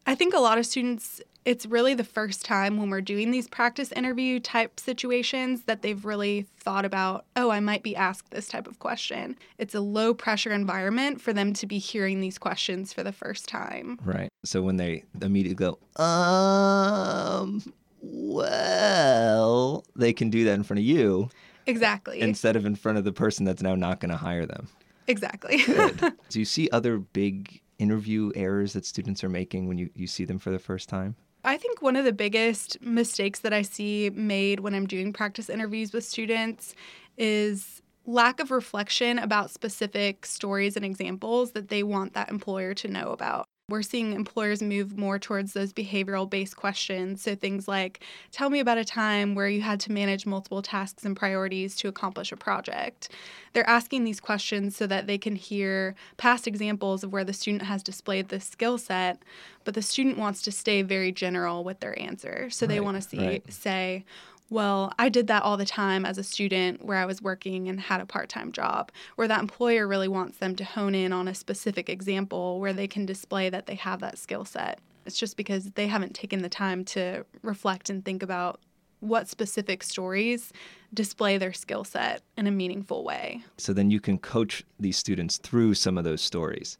I 0.06 0.14
think 0.14 0.34
a 0.34 0.38
lot 0.38 0.58
of 0.58 0.66
students, 0.66 1.20
it's 1.44 1.66
really 1.66 1.94
the 1.94 2.04
first 2.04 2.44
time 2.44 2.76
when 2.76 2.90
we're 2.90 3.00
doing 3.00 3.32
these 3.32 3.48
practice 3.48 3.90
interview 3.92 4.38
type 4.38 4.78
situations 4.78 5.62
that 5.62 5.82
they've 5.82 6.04
really 6.04 6.46
thought 6.60 6.84
about, 6.84 7.24
oh, 7.34 7.50
I 7.50 7.58
might 7.58 7.82
be 7.82 7.96
asked 7.96 8.30
this 8.30 8.46
type 8.46 8.68
of 8.68 8.78
question. 8.78 9.36
It's 9.58 9.74
a 9.74 9.80
low 9.80 10.14
pressure 10.14 10.52
environment 10.52 11.20
for 11.20 11.32
them 11.32 11.54
to 11.54 11.66
be 11.66 11.78
hearing 11.78 12.20
these 12.20 12.38
questions 12.38 12.92
for 12.92 13.02
the 13.02 13.10
first 13.10 13.48
time. 13.48 13.98
Right. 14.04 14.28
So 14.44 14.62
when 14.62 14.76
they 14.76 15.02
immediately 15.20 15.56
go, 15.56 15.78
um, 16.02 17.62
well, 18.08 19.84
they 19.96 20.12
can 20.12 20.30
do 20.30 20.44
that 20.44 20.54
in 20.54 20.62
front 20.62 20.78
of 20.78 20.84
you 20.84 21.28
Exactly. 21.66 22.20
instead 22.20 22.56
of 22.56 22.64
in 22.64 22.76
front 22.76 22.98
of 22.98 23.04
the 23.04 23.12
person 23.12 23.44
that's 23.44 23.62
now 23.62 23.74
not 23.74 24.00
going 24.00 24.10
to 24.10 24.16
hire 24.16 24.46
them. 24.46 24.68
exactly. 25.08 25.58
Do 26.28 26.38
you 26.38 26.44
see 26.44 26.68
other 26.72 26.98
big 26.98 27.60
interview 27.78 28.32
errors 28.34 28.72
that 28.72 28.86
students 28.86 29.22
are 29.24 29.28
making 29.28 29.68
when 29.68 29.78
you, 29.78 29.90
you 29.94 30.06
see 30.06 30.24
them 30.24 30.38
for 30.38 30.50
the 30.50 30.58
first 30.58 30.88
time? 30.88 31.16
I 31.44 31.56
think 31.56 31.80
one 31.82 31.94
of 31.96 32.04
the 32.04 32.12
biggest 32.12 32.80
mistakes 32.80 33.40
that 33.40 33.52
I 33.52 33.62
see 33.62 34.10
made 34.10 34.60
when 34.60 34.74
I'm 34.74 34.86
doing 34.86 35.12
practice 35.12 35.48
interviews 35.48 35.92
with 35.92 36.04
students 36.04 36.74
is 37.16 37.82
lack 38.04 38.40
of 38.40 38.50
reflection 38.50 39.18
about 39.18 39.50
specific 39.50 40.26
stories 40.26 40.76
and 40.76 40.84
examples 40.84 41.52
that 41.52 41.68
they 41.68 41.82
want 41.82 42.14
that 42.14 42.30
employer 42.30 42.74
to 42.74 42.88
know 42.88 43.10
about. 43.12 43.46
We're 43.68 43.82
seeing 43.82 44.12
employers 44.12 44.62
move 44.62 44.96
more 44.96 45.18
towards 45.18 45.52
those 45.52 45.72
behavioral 45.72 46.30
based 46.30 46.56
questions. 46.56 47.20
So 47.20 47.34
things 47.34 47.66
like, 47.66 47.98
tell 48.30 48.48
me 48.48 48.60
about 48.60 48.78
a 48.78 48.84
time 48.84 49.34
where 49.34 49.48
you 49.48 49.60
had 49.60 49.80
to 49.80 49.92
manage 49.92 50.24
multiple 50.24 50.62
tasks 50.62 51.04
and 51.04 51.16
priorities 51.16 51.74
to 51.78 51.88
accomplish 51.88 52.30
a 52.30 52.36
project. 52.36 53.08
They're 53.54 53.68
asking 53.68 54.04
these 54.04 54.20
questions 54.20 54.76
so 54.76 54.86
that 54.86 55.08
they 55.08 55.18
can 55.18 55.34
hear 55.34 55.96
past 56.16 56.46
examples 56.46 57.02
of 57.02 57.12
where 57.12 57.24
the 57.24 57.32
student 57.32 57.62
has 57.62 57.82
displayed 57.82 58.28
this 58.28 58.44
skill 58.44 58.78
set, 58.78 59.20
but 59.64 59.74
the 59.74 59.82
student 59.82 60.16
wants 60.16 60.42
to 60.42 60.52
stay 60.52 60.82
very 60.82 61.10
general 61.10 61.64
with 61.64 61.80
their 61.80 61.98
answer. 61.98 62.48
So 62.50 62.68
they 62.68 62.78
want 62.78 63.02
to 63.02 63.08
see, 63.08 63.18
right. 63.18 63.52
say, 63.52 64.04
well, 64.48 64.92
I 64.98 65.08
did 65.08 65.26
that 65.26 65.42
all 65.42 65.56
the 65.56 65.64
time 65.64 66.04
as 66.04 66.18
a 66.18 66.22
student 66.22 66.84
where 66.84 66.98
I 66.98 67.06
was 67.06 67.20
working 67.20 67.68
and 67.68 67.80
had 67.80 68.00
a 68.00 68.06
part 68.06 68.28
time 68.28 68.52
job, 68.52 68.92
where 69.16 69.28
that 69.28 69.40
employer 69.40 69.88
really 69.88 70.08
wants 70.08 70.38
them 70.38 70.54
to 70.56 70.64
hone 70.64 70.94
in 70.94 71.12
on 71.12 71.28
a 71.28 71.34
specific 71.34 71.88
example 71.88 72.60
where 72.60 72.72
they 72.72 72.86
can 72.86 73.06
display 73.06 73.50
that 73.50 73.66
they 73.66 73.74
have 73.74 74.00
that 74.00 74.18
skill 74.18 74.44
set. 74.44 74.80
It's 75.04 75.18
just 75.18 75.36
because 75.36 75.70
they 75.72 75.86
haven't 75.86 76.14
taken 76.14 76.42
the 76.42 76.48
time 76.48 76.84
to 76.86 77.24
reflect 77.42 77.90
and 77.90 78.04
think 78.04 78.22
about 78.22 78.60
what 79.00 79.28
specific 79.28 79.82
stories 79.82 80.52
display 80.94 81.38
their 81.38 81.52
skill 81.52 81.84
set 81.84 82.22
in 82.36 82.46
a 82.46 82.50
meaningful 82.50 83.04
way. 83.04 83.44
So 83.58 83.72
then 83.72 83.90
you 83.90 84.00
can 84.00 84.18
coach 84.18 84.64
these 84.80 84.96
students 84.96 85.36
through 85.36 85.74
some 85.74 85.98
of 85.98 86.04
those 86.04 86.22
stories. 86.22 86.78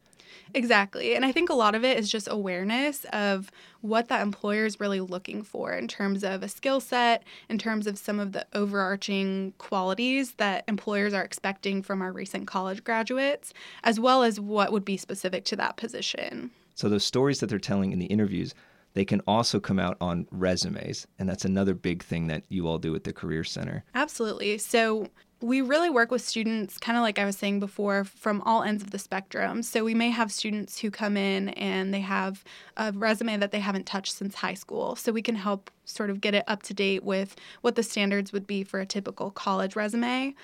Exactly. 0.54 1.14
And 1.14 1.24
I 1.24 1.32
think 1.32 1.50
a 1.50 1.54
lot 1.54 1.74
of 1.74 1.84
it 1.84 1.98
is 1.98 2.10
just 2.10 2.28
awareness 2.30 3.04
of 3.12 3.50
what 3.80 4.08
that 4.08 4.22
employer 4.22 4.64
is 4.64 4.80
really 4.80 5.00
looking 5.00 5.42
for 5.42 5.72
in 5.72 5.86
terms 5.88 6.24
of 6.24 6.42
a 6.42 6.48
skill 6.48 6.80
set, 6.80 7.22
in 7.48 7.58
terms 7.58 7.86
of 7.86 7.98
some 7.98 8.18
of 8.18 8.32
the 8.32 8.46
overarching 8.54 9.52
qualities 9.58 10.32
that 10.34 10.64
employers 10.66 11.14
are 11.14 11.22
expecting 11.22 11.82
from 11.82 12.02
our 12.02 12.12
recent 12.12 12.46
college 12.46 12.82
graduates, 12.84 13.52
as 13.84 14.00
well 14.00 14.22
as 14.22 14.40
what 14.40 14.72
would 14.72 14.84
be 14.84 14.96
specific 14.96 15.44
to 15.44 15.56
that 15.56 15.76
position. 15.76 16.50
So 16.74 16.88
those 16.88 17.04
stories 17.04 17.40
that 17.40 17.48
they're 17.48 17.58
telling 17.58 17.92
in 17.92 17.98
the 17.98 18.06
interviews, 18.06 18.54
they 18.94 19.04
can 19.04 19.20
also 19.26 19.60
come 19.60 19.78
out 19.78 19.96
on 20.00 20.26
resumes. 20.30 21.06
And 21.18 21.28
that's 21.28 21.44
another 21.44 21.74
big 21.74 22.02
thing 22.02 22.28
that 22.28 22.44
you 22.48 22.66
all 22.66 22.78
do 22.78 22.94
at 22.94 23.04
the 23.04 23.12
Career 23.12 23.44
Center. 23.44 23.84
Absolutely. 23.94 24.58
So 24.58 25.08
we 25.40 25.60
really 25.60 25.90
work 25.90 26.10
with 26.10 26.22
students, 26.22 26.78
kind 26.78 26.96
of 26.96 27.02
like 27.02 27.18
I 27.18 27.26
was 27.26 27.36
saying 27.36 27.60
before, 27.60 28.04
from 28.04 28.40
all 28.42 28.62
ends 28.62 28.82
of 28.82 28.90
the 28.90 28.98
spectrum. 28.98 29.62
So 29.62 29.84
we 29.84 29.94
may 29.94 30.08
have 30.10 30.32
students 30.32 30.78
who 30.78 30.90
come 30.90 31.16
in 31.16 31.50
and 31.50 31.92
they 31.92 32.00
have 32.00 32.42
a 32.76 32.92
resume 32.92 33.36
that 33.36 33.52
they 33.52 33.60
haven't 33.60 33.84
touched 33.84 34.14
since 34.14 34.36
high 34.36 34.54
school. 34.54 34.96
So 34.96 35.12
we 35.12 35.22
can 35.22 35.34
help 35.34 35.70
sort 35.84 36.08
of 36.08 36.20
get 36.22 36.34
it 36.34 36.44
up 36.46 36.62
to 36.64 36.74
date 36.74 37.04
with 37.04 37.36
what 37.60 37.74
the 37.74 37.82
standards 37.82 38.32
would 38.32 38.46
be 38.46 38.64
for 38.64 38.80
a 38.80 38.86
typical 38.86 39.30
college 39.30 39.76
resume 39.76 40.34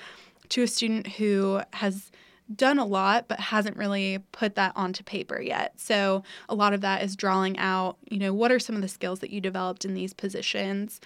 to 0.50 0.62
a 0.62 0.66
student 0.66 1.06
who 1.06 1.62
has 1.72 2.10
done 2.54 2.78
a 2.78 2.84
lot 2.84 3.28
but 3.28 3.40
hasn't 3.40 3.76
really 3.78 4.18
put 4.32 4.56
that 4.56 4.72
onto 4.76 5.02
paper 5.02 5.40
yet. 5.40 5.72
So 5.80 6.22
a 6.50 6.54
lot 6.54 6.74
of 6.74 6.82
that 6.82 7.02
is 7.02 7.16
drawing 7.16 7.58
out, 7.58 7.96
you 8.10 8.18
know, 8.18 8.34
what 8.34 8.52
are 8.52 8.58
some 8.58 8.76
of 8.76 8.82
the 8.82 8.88
skills 8.88 9.20
that 9.20 9.30
you 9.30 9.40
developed 9.40 9.86
in 9.86 9.94
these 9.94 10.12
positions? 10.12 11.00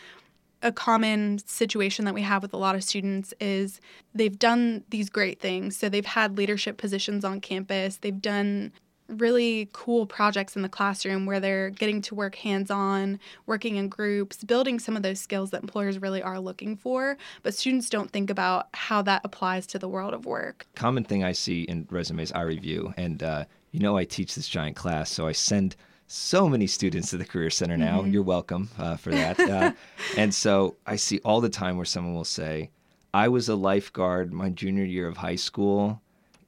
A 0.62 0.72
common 0.72 1.38
situation 1.46 2.04
that 2.04 2.14
we 2.14 2.22
have 2.22 2.42
with 2.42 2.52
a 2.52 2.56
lot 2.56 2.74
of 2.74 2.82
students 2.82 3.34
is 3.40 3.80
they've 4.14 4.38
done 4.38 4.84
these 4.90 5.10
great 5.10 5.40
things. 5.40 5.76
So 5.76 5.88
they've 5.88 6.04
had 6.04 6.36
leadership 6.36 6.76
positions 6.76 7.24
on 7.24 7.40
campus, 7.40 7.96
they've 7.96 8.20
done 8.20 8.72
really 9.08 9.68
cool 9.72 10.06
projects 10.06 10.56
in 10.56 10.62
the 10.62 10.68
classroom 10.68 11.26
where 11.26 11.38
they're 11.40 11.70
getting 11.70 12.02
to 12.02 12.14
work 12.14 12.34
hands 12.36 12.70
on, 12.70 13.18
working 13.46 13.76
in 13.76 13.88
groups, 13.88 14.42
building 14.42 14.78
some 14.78 14.96
of 14.96 15.02
those 15.02 15.20
skills 15.20 15.50
that 15.50 15.62
employers 15.62 16.00
really 16.00 16.22
are 16.22 16.40
looking 16.40 16.76
for. 16.76 17.16
But 17.42 17.54
students 17.54 17.88
don't 17.88 18.10
think 18.10 18.30
about 18.30 18.68
how 18.74 19.02
that 19.02 19.22
applies 19.24 19.66
to 19.68 19.78
the 19.78 19.88
world 19.88 20.14
of 20.14 20.26
work. 20.26 20.66
Common 20.74 21.04
thing 21.04 21.22
I 21.22 21.32
see 21.32 21.62
in 21.62 21.86
resumes 21.90 22.32
I 22.32 22.42
review, 22.42 22.92
and 22.96 23.22
uh, 23.22 23.44
you 23.70 23.80
know 23.80 23.96
I 23.96 24.04
teach 24.04 24.34
this 24.34 24.48
giant 24.48 24.76
class, 24.76 25.10
so 25.10 25.26
I 25.26 25.32
send 25.32 25.76
so 26.06 26.48
many 26.48 26.66
students 26.66 27.10
to 27.10 27.16
the 27.16 27.24
Career 27.24 27.50
Center 27.50 27.76
now. 27.76 28.04
You're 28.04 28.22
welcome 28.22 28.68
uh, 28.78 28.96
for 28.96 29.10
that. 29.10 29.38
Uh, 29.40 29.72
and 30.16 30.32
so 30.34 30.76
I 30.86 30.96
see 30.96 31.18
all 31.24 31.40
the 31.40 31.48
time 31.48 31.76
where 31.76 31.84
someone 31.84 32.14
will 32.14 32.24
say, 32.24 32.70
I 33.12 33.28
was 33.28 33.48
a 33.48 33.56
lifeguard 33.56 34.32
my 34.32 34.50
junior 34.50 34.84
year 34.84 35.08
of 35.08 35.16
high 35.16 35.36
school 35.36 36.00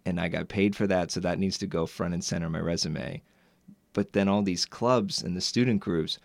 and 0.07 0.21
I 0.21 0.29
got 0.29 0.49
paid 0.49 0.75
for 0.77 0.87
that, 0.87 1.11
so 1.11 1.21
that 1.21 1.39
needs 1.39 1.59
to 1.59 1.67
go 1.67 1.87
front 1.87 2.15
and 2.15 2.23
center 2.25 2.49
my 2.49 2.61
resume. 2.61 3.21
But 3.93 4.13
then 4.13 4.29
all 4.29 4.43
these 4.43 4.65
clubs 4.65 5.23
and 5.23 5.37
the 5.37 5.41
student 5.41 5.81
groups, 5.81 6.19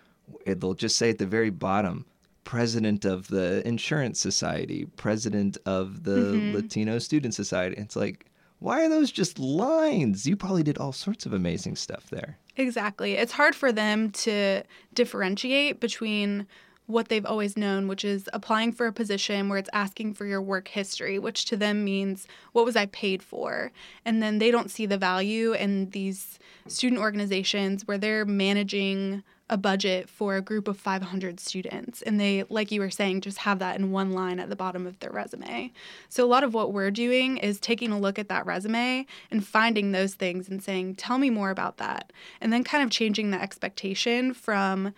it- 0.45 0.61
they'll 0.61 0.73
just 0.73 0.95
say 0.95 1.09
at 1.09 1.17
the 1.17 1.25
very 1.25 1.49
bottom, 1.49 2.05
president 2.45 3.03
of 3.03 3.27
the 3.29 3.65
insurance 3.67 4.19
society, 4.19 4.85
president 4.95 5.57
of 5.65 6.03
the 6.03 6.51
Latino 6.53 6.99
student 6.99 7.33
society. 7.33 7.75
It's 7.77 7.95
like, 7.95 8.25
why 8.63 8.86
are 8.86 8.89
those 8.89 9.12
just 9.12 9.39
lines? 9.39 10.26
You 10.26 10.38
probably 10.38 10.63
did 10.63 10.78
all 10.78 10.93
sorts 10.93 11.26
of 11.26 11.34
amazing 11.34 11.76
stuff 11.76 12.10
there. 12.10 12.38
Exactly. 12.56 13.13
It's 13.13 13.34
hard 13.34 13.56
for 13.56 13.73
them 13.73 14.10
to 14.12 14.63
differentiate 14.93 15.82
between 15.82 16.47
what 16.86 17.10
they've 17.10 17.26
always 17.26 17.58
known, 17.58 17.89
which 17.89 18.06
is 18.06 18.30
applying 18.32 18.71
for 18.71 18.88
a 18.88 18.93
position 18.93 19.49
where 19.49 19.58
it's 19.58 19.69
asking 19.73 20.13
for 20.13 20.26
your 20.26 20.41
work 20.41 20.69
history, 20.69 21.19
which 21.19 21.43
to 21.45 21.58
them 21.58 21.84
means 21.84 22.26
what 22.54 22.63
was 22.63 22.78
I 22.78 22.86
paid 22.86 23.21
for? 23.21 23.73
And 24.06 24.23
then 24.23 24.39
they 24.39 24.49
don't 24.49 24.71
see 24.71 24.86
the 24.86 24.97
value 24.97 25.52
in 25.52 25.89
these 25.89 26.39
student 26.67 27.02
organizations 27.02 27.86
where 27.86 27.97
they're 27.97 28.26
managing 28.26 29.23
a 29.53 29.57
budget 29.57 30.09
for 30.09 30.35
a 30.35 30.41
group 30.41 30.67
of 30.67 30.79
500 30.79 31.39
students. 31.39 32.01
And 32.01 32.19
they, 32.19 32.43
like 32.49 32.71
you 32.71 32.81
were 32.81 32.89
saying, 32.89 33.21
just 33.21 33.37
have 33.37 33.59
that 33.59 33.77
in 33.77 33.91
one 33.91 34.11
line 34.11 34.39
at 34.39 34.49
the 34.49 34.55
bottom 34.55 34.87
of 34.87 34.99
their 34.99 35.11
resume. 35.11 35.71
So 36.09 36.25
a 36.25 36.27
lot 36.27 36.43
of 36.43 36.55
what 36.55 36.73
we're 36.73 36.89
doing 36.89 37.37
is 37.37 37.59
taking 37.59 37.91
a 37.91 37.99
look 37.99 38.17
at 38.17 38.29
that 38.29 38.47
resume 38.47 39.05
and 39.29 39.45
finding 39.45 39.91
those 39.91 40.15
things 40.15 40.49
and 40.49 40.63
saying, 40.63 40.95
tell 40.95 41.19
me 41.19 41.29
more 41.29 41.51
about 41.51 41.77
that. 41.77 42.11
And 42.41 42.51
then 42.51 42.63
kind 42.63 42.83
of 42.83 42.89
changing 42.89 43.29
the 43.29 43.39
expectation 43.39 44.33
from 44.33 44.95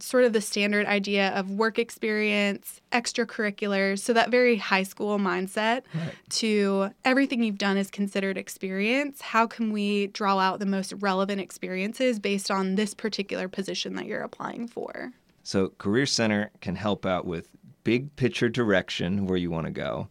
sort 0.00 0.24
of 0.24 0.32
the 0.32 0.40
standard 0.40 0.86
idea 0.86 1.30
of 1.30 1.50
work 1.50 1.78
experience, 1.78 2.80
extracurriculars, 2.92 4.00
so 4.00 4.12
that 4.12 4.30
very 4.30 4.56
high 4.56 4.82
school 4.82 5.18
mindset 5.18 5.82
right. 5.94 6.14
to 6.30 6.90
everything 7.04 7.42
you've 7.42 7.58
done 7.58 7.76
is 7.76 7.90
considered 7.90 8.36
experience. 8.36 9.20
How 9.20 9.46
can 9.46 9.72
we 9.72 10.08
draw 10.08 10.38
out 10.38 10.58
the 10.58 10.66
most 10.66 10.92
relevant 10.98 11.40
experiences 11.40 12.18
based 12.18 12.50
on 12.50 12.74
this 12.74 12.94
particular 12.94 13.48
position 13.48 13.94
that 13.96 14.06
you're 14.06 14.22
applying 14.22 14.68
for? 14.68 15.12
So, 15.42 15.68
Career 15.78 16.06
Center 16.06 16.50
can 16.60 16.74
help 16.74 17.06
out 17.06 17.24
with 17.24 17.48
big 17.84 18.14
picture 18.16 18.48
direction 18.48 19.26
where 19.26 19.36
you 19.38 19.48
want 19.48 19.66
to 19.66 19.72
go, 19.72 20.08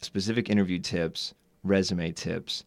specific 0.00 0.48
interview 0.48 0.78
tips, 0.78 1.34
resume 1.62 2.12
tips. 2.12 2.64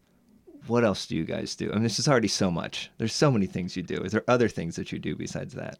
What 0.68 0.84
else 0.84 1.06
do 1.06 1.16
you 1.16 1.24
guys 1.24 1.56
do? 1.56 1.68
I 1.70 1.74
mean, 1.74 1.82
this 1.82 1.98
is 1.98 2.06
already 2.06 2.28
so 2.28 2.48
much. 2.48 2.90
There's 2.98 3.12
so 3.12 3.30
many 3.30 3.46
things 3.46 3.76
you 3.76 3.82
do. 3.82 3.96
Is 4.02 4.12
there 4.12 4.22
other 4.28 4.48
things 4.48 4.76
that 4.76 4.92
you 4.92 5.00
do 5.00 5.16
besides 5.16 5.54
that? 5.54 5.78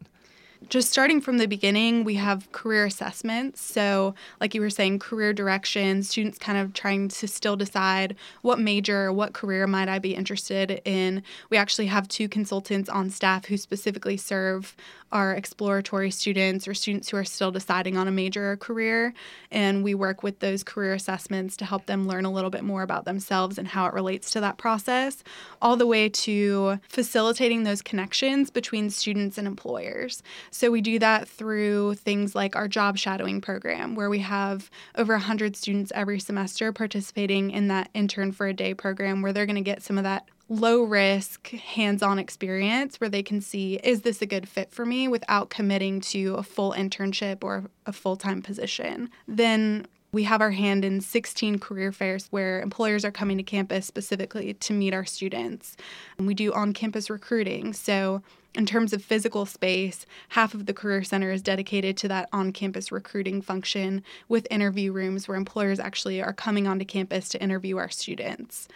Just 0.68 0.90
starting 0.90 1.20
from 1.20 1.38
the 1.38 1.46
beginning, 1.46 2.05
we 2.05 2.14
have 2.16 2.51
career 2.53 2.85
assessments. 2.85 3.61
So, 3.61 4.14
like 4.40 4.55
you 4.55 4.61
were 4.61 4.70
saying, 4.70 4.98
career 4.98 5.33
direction, 5.33 6.03
students 6.03 6.38
kind 6.38 6.59
of 6.59 6.72
trying 6.72 7.09
to 7.09 7.29
still 7.29 7.57
decide 7.57 8.16
what 8.42 8.59
major, 8.59 9.12
what 9.12 9.33
career 9.33 9.66
might 9.66 9.88
I 9.88 9.98
be 9.98 10.14
interested 10.14 10.81
in. 10.85 11.22
We 11.51 11.57
actually 11.57 11.87
have 11.87 12.09
two 12.09 12.29
consultants 12.29 12.88
on 12.88 13.11
staff 13.11 13.46
who 13.46 13.57
specifically 13.57 14.16
serve 14.16 14.77
our 15.12 15.35
exploratory 15.35 16.11
students 16.11 16.66
or 16.66 16.75
students 16.75 17.11
who 17.11 17.16
are 17.16 17.25
still 17.25 17.51
deciding 17.51 17.96
on 17.96 18.09
a 18.09 18.11
major 18.11 18.53
or 18.53 18.57
career. 18.57 19.12
And 19.51 19.85
we 19.85 19.94
work 19.94 20.22
with 20.22 20.40
those 20.40 20.64
career 20.64 20.94
assessments 20.94 21.57
to 21.59 21.64
help 21.64 21.87
them 21.87 22.09
learn 22.09 22.25
a 22.25 22.33
little 22.33 22.51
bit 22.51 22.64
more 22.64 22.83
about 22.83 23.05
themselves 23.05 23.59
and 23.59 23.68
how 23.68 23.87
it 23.87 23.92
relates 23.92 24.31
to 24.33 24.40
that 24.40 24.57
process, 24.57 25.22
all 25.61 25.77
the 25.77 25.87
way 25.87 26.09
to 26.09 26.79
facilitating 26.88 27.62
those 27.62 27.83
connections 27.83 28.51
between 28.51 28.90
students 28.90 29.38
and 29.38 29.46
employers. 29.46 30.22
So 30.51 30.70
we 30.70 30.81
do 30.81 30.98
that 30.98 31.29
through 31.29 31.94
things 31.96 32.35
like 32.35 32.57
our 32.57 32.68
job 32.68 32.96
shadowing 32.96 33.40
program, 33.40 33.94
where 33.94 34.11
we 34.11 34.20
have 34.20 34.70
over 34.96 35.12
100 35.12 35.57
students 35.57 35.92
every 35.94 36.18
semester 36.18 36.72
participating 36.72 37.51
in 37.51 37.68
that 37.68 37.90
intern 37.94 38.33
for 38.33 38.46
a 38.46 38.55
day 38.55 38.75
program, 38.75 39.22
where 39.22 39.33
they're 39.33 39.46
going 39.46 39.57
to 39.57 39.62
get 39.62 39.83
some 39.83 39.98
of 39.98 40.05
that 40.05 40.27
low 40.52 40.82
risk, 40.82 41.48
hands 41.50 42.02
on 42.02 42.18
experience 42.18 43.00
where 43.00 43.08
they 43.08 43.22
can 43.22 43.40
see 43.40 43.76
is 43.82 44.02
this 44.02 44.20
a 44.20 44.26
good 44.26 44.46
fit 44.46 44.70
for 44.70 44.84
me 44.84 45.08
without 45.08 45.48
committing 45.48 46.00
to 46.00 46.34
a 46.34 46.42
full 46.42 46.72
internship 46.72 47.42
or 47.42 47.64
a 47.86 47.92
full 47.92 48.16
time 48.16 48.42
position. 48.42 49.08
Then 49.26 49.86
we 50.12 50.24
have 50.24 50.42
our 50.42 50.50
hand 50.50 50.84
in 50.84 51.00
16 51.00 51.58
career 51.58 51.90
fairs 51.90 52.26
where 52.30 52.60
employers 52.60 53.02
are 53.02 53.10
coming 53.10 53.38
to 53.38 53.42
campus 53.42 53.86
specifically 53.86 54.52
to 54.52 54.74
meet 54.74 54.92
our 54.92 55.06
students. 55.06 55.74
And 56.18 56.26
we 56.26 56.34
do 56.34 56.52
on 56.52 56.74
campus 56.74 57.08
recruiting. 57.08 57.72
So 57.72 58.22
in 58.54 58.66
terms 58.66 58.92
of 58.92 59.02
physical 59.02 59.46
space, 59.46 60.04
half 60.28 60.52
of 60.52 60.66
the 60.66 60.74
Career 60.74 61.02
Center 61.02 61.30
is 61.30 61.40
dedicated 61.40 61.96
to 61.96 62.08
that 62.08 62.28
on 62.30 62.52
campus 62.52 62.92
recruiting 62.92 63.40
function 63.40 64.04
with 64.28 64.46
interview 64.50 64.92
rooms 64.92 65.26
where 65.26 65.38
employers 65.38 65.80
actually 65.80 66.20
are 66.20 66.34
coming 66.34 66.66
onto 66.66 66.84
campus 66.84 67.30
to 67.30 67.42
interview 67.42 67.78
our 67.78 67.88
students. 67.88 68.68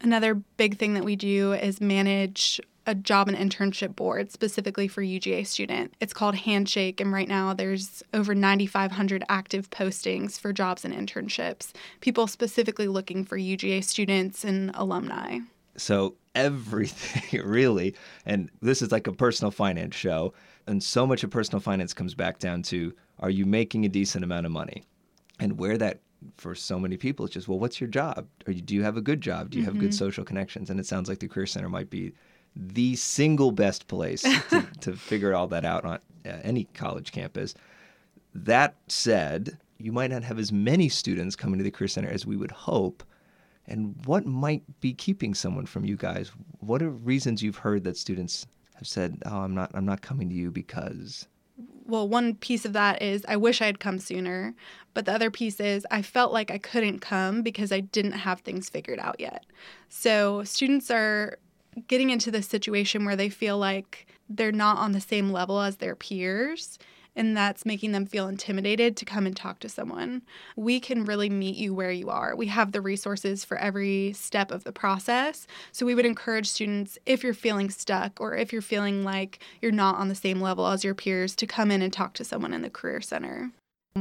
Another 0.00 0.34
big 0.34 0.78
thing 0.78 0.94
that 0.94 1.04
we 1.04 1.16
do 1.16 1.52
is 1.52 1.80
manage 1.80 2.60
a 2.86 2.94
job 2.94 3.28
and 3.28 3.36
internship 3.36 3.96
board 3.96 4.30
specifically 4.30 4.86
for 4.86 5.02
UGA 5.02 5.46
student. 5.46 5.94
It's 6.00 6.12
called 6.12 6.36
Handshake, 6.36 7.00
and 7.00 7.12
right 7.12 7.28
now 7.28 7.52
there's 7.52 8.02
over 8.14 8.34
9,500 8.34 9.24
active 9.28 9.70
postings 9.70 10.38
for 10.38 10.52
jobs 10.52 10.84
and 10.84 10.94
internships. 10.94 11.72
People 12.00 12.26
specifically 12.28 12.86
looking 12.86 13.24
for 13.24 13.36
UGA 13.36 13.82
students 13.82 14.44
and 14.44 14.70
alumni. 14.74 15.40
So 15.76 16.14
everything 16.34 17.40
really, 17.44 17.94
and 18.24 18.50
this 18.62 18.82
is 18.82 18.92
like 18.92 19.08
a 19.08 19.12
personal 19.12 19.50
finance 19.50 19.96
show, 19.96 20.32
and 20.66 20.82
so 20.82 21.06
much 21.06 21.24
of 21.24 21.30
personal 21.30 21.60
finance 21.60 21.92
comes 21.92 22.14
back 22.14 22.38
down 22.38 22.62
to 22.62 22.94
are 23.18 23.30
you 23.30 23.46
making 23.46 23.84
a 23.84 23.88
decent 23.88 24.24
amount 24.24 24.46
of 24.46 24.52
money? 24.52 24.84
And 25.40 25.58
where 25.58 25.76
that 25.78 26.00
for 26.36 26.54
so 26.54 26.78
many 26.78 26.96
people 26.96 27.24
it's 27.24 27.34
just 27.34 27.48
well 27.48 27.58
what's 27.58 27.80
your 27.80 27.88
job? 27.88 28.26
Or 28.46 28.52
do 28.52 28.74
you 28.74 28.82
have 28.82 28.96
a 28.96 29.02
good 29.02 29.20
job? 29.20 29.50
Do 29.50 29.58
you 29.58 29.64
have 29.64 29.74
mm-hmm. 29.74 29.82
good 29.82 29.94
social 29.94 30.24
connections? 30.24 30.70
And 30.70 30.80
it 30.80 30.86
sounds 30.86 31.08
like 31.08 31.18
the 31.18 31.28
career 31.28 31.46
center 31.46 31.68
might 31.68 31.90
be 31.90 32.12
the 32.54 32.96
single 32.96 33.52
best 33.52 33.86
place 33.86 34.22
to, 34.22 34.66
to 34.80 34.92
figure 34.94 35.34
all 35.34 35.46
that 35.48 35.64
out 35.64 35.84
on 35.84 35.98
uh, 36.24 36.38
any 36.42 36.64
college 36.74 37.12
campus. 37.12 37.54
That 38.34 38.76
said 38.88 39.58
you 39.78 39.92
might 39.92 40.10
not 40.10 40.24
have 40.24 40.38
as 40.38 40.52
many 40.52 40.88
students 40.88 41.36
coming 41.36 41.58
to 41.58 41.64
the 41.64 41.70
career 41.70 41.88
center 41.88 42.08
as 42.08 42.24
we 42.24 42.36
would 42.36 42.50
hope. 42.50 43.02
And 43.66 43.96
what 44.06 44.24
might 44.24 44.62
be 44.80 44.94
keeping 44.94 45.34
someone 45.34 45.66
from 45.66 45.84
you 45.84 45.96
guys? 45.96 46.30
What 46.60 46.82
are 46.82 46.90
reasons 46.90 47.42
you've 47.42 47.58
heard 47.58 47.84
that 47.84 47.96
students 47.96 48.46
have 48.76 48.86
said 48.86 49.22
oh 49.26 49.38
i'm 49.38 49.54
not 49.54 49.70
i'm 49.74 49.84
not 49.84 50.02
coming 50.02 50.28
to 50.28 50.34
you 50.34 50.50
because 50.50 51.26
well, 51.86 52.08
one 52.08 52.34
piece 52.34 52.64
of 52.64 52.72
that 52.72 53.00
is 53.00 53.24
I 53.28 53.36
wish 53.36 53.62
I 53.62 53.66
had 53.66 53.80
come 53.80 53.98
sooner. 53.98 54.54
But 54.94 55.04
the 55.04 55.12
other 55.12 55.30
piece 55.30 55.60
is 55.60 55.86
I 55.90 56.02
felt 56.02 56.32
like 56.32 56.50
I 56.50 56.58
couldn't 56.58 57.00
come 57.00 57.42
because 57.42 57.70
I 57.70 57.80
didn't 57.80 58.12
have 58.12 58.40
things 58.40 58.70
figured 58.70 58.98
out 58.98 59.20
yet. 59.20 59.44
So 59.88 60.42
students 60.44 60.90
are 60.90 61.38
getting 61.88 62.10
into 62.10 62.30
this 62.30 62.46
situation 62.46 63.04
where 63.04 63.16
they 63.16 63.28
feel 63.28 63.58
like 63.58 64.06
they're 64.28 64.52
not 64.52 64.78
on 64.78 64.92
the 64.92 65.00
same 65.00 65.30
level 65.30 65.60
as 65.60 65.76
their 65.76 65.94
peers 65.94 66.78
and 67.16 67.36
that's 67.36 67.66
making 67.66 67.92
them 67.92 68.06
feel 68.06 68.28
intimidated 68.28 68.96
to 68.96 69.04
come 69.04 69.26
and 69.26 69.36
talk 69.36 69.58
to 69.60 69.68
someone. 69.68 70.22
We 70.54 70.78
can 70.78 71.04
really 71.04 71.30
meet 71.30 71.56
you 71.56 71.74
where 71.74 71.90
you 71.90 72.10
are. 72.10 72.36
We 72.36 72.46
have 72.48 72.72
the 72.72 72.80
resources 72.80 73.44
for 73.44 73.56
every 73.56 74.12
step 74.12 74.50
of 74.50 74.64
the 74.64 74.72
process. 74.72 75.46
So 75.72 75.86
we 75.86 75.94
would 75.94 76.06
encourage 76.06 76.48
students, 76.48 76.98
if 77.06 77.24
you're 77.24 77.34
feeling 77.34 77.70
stuck 77.70 78.20
or 78.20 78.36
if 78.36 78.52
you're 78.52 78.62
feeling 78.62 79.02
like 79.02 79.40
you're 79.60 79.72
not 79.72 79.96
on 79.96 80.08
the 80.08 80.14
same 80.14 80.40
level 80.40 80.66
as 80.66 80.84
your 80.84 80.94
peers, 80.94 81.34
to 81.36 81.46
come 81.46 81.70
in 81.70 81.82
and 81.82 81.92
talk 81.92 82.12
to 82.14 82.24
someone 82.24 82.52
in 82.52 82.62
the 82.62 82.70
Career 82.70 83.00
Center. 83.00 83.50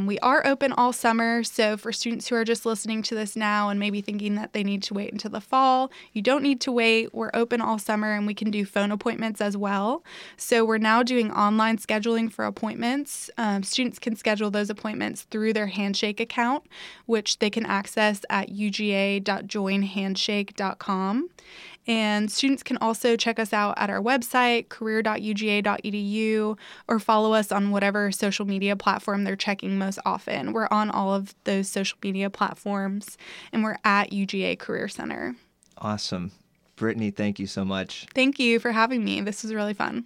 We 0.03 0.19
are 0.19 0.45
open 0.45 0.73
all 0.73 0.91
summer, 0.91 1.41
so 1.45 1.77
for 1.77 1.93
students 1.93 2.27
who 2.27 2.35
are 2.35 2.43
just 2.43 2.65
listening 2.65 3.01
to 3.03 3.15
this 3.15 3.37
now 3.37 3.69
and 3.69 3.79
maybe 3.79 4.01
thinking 4.01 4.35
that 4.35 4.51
they 4.51 4.61
need 4.61 4.83
to 4.83 4.93
wait 4.93 5.13
until 5.13 5.31
the 5.31 5.39
fall, 5.39 5.89
you 6.11 6.21
don't 6.21 6.43
need 6.43 6.59
to 6.61 6.71
wait. 6.71 7.13
We're 7.13 7.31
open 7.33 7.61
all 7.61 7.79
summer 7.79 8.11
and 8.11 8.27
we 8.27 8.33
can 8.33 8.51
do 8.51 8.65
phone 8.65 8.91
appointments 8.91 9.39
as 9.39 9.55
well. 9.55 10.03
So 10.35 10.65
we're 10.65 10.79
now 10.79 11.01
doing 11.01 11.31
online 11.31 11.77
scheduling 11.77 12.29
for 12.29 12.43
appointments. 12.43 13.29
Um, 13.37 13.63
students 13.63 13.97
can 13.97 14.17
schedule 14.17 14.51
those 14.51 14.69
appointments 14.69 15.21
through 15.31 15.53
their 15.53 15.67
Handshake 15.67 16.19
account, 16.19 16.65
which 17.05 17.39
they 17.39 17.49
can 17.49 17.65
access 17.65 18.19
at 18.29 18.49
uga.joinhandshake.com. 18.49 21.29
And 21.87 22.31
students 22.31 22.63
can 22.63 22.77
also 22.77 23.15
check 23.15 23.37
us 23.37 23.53
out 23.53 23.75
at 23.77 23.89
our 23.89 24.01
website, 24.01 24.69
career.uga.edu, 24.69 26.57
or 26.87 26.99
follow 26.99 27.33
us 27.33 27.51
on 27.51 27.71
whatever 27.71 28.11
social 28.11 28.45
media 28.45 28.75
platform 28.75 29.23
they're 29.23 29.35
checking 29.35 29.77
most 29.77 29.99
often. 30.05 30.51
We're 30.53 30.67
on 30.71 30.89
all 30.89 31.13
of 31.13 31.35
those 31.43 31.69
social 31.69 31.97
media 32.03 32.29
platforms, 32.29 33.17
and 33.51 33.63
we're 33.63 33.77
at 33.83 34.11
UGA 34.11 34.57
Career 34.57 34.87
Center. 34.87 35.35
Awesome. 35.77 36.31
Brittany, 36.75 37.11
thank 37.11 37.39
you 37.39 37.47
so 37.47 37.63
much. 37.63 38.07
Thank 38.13 38.39
you 38.39 38.59
for 38.59 38.71
having 38.71 39.03
me. 39.03 39.21
This 39.21 39.43
was 39.43 39.53
really 39.53 39.73
fun. 39.73 40.05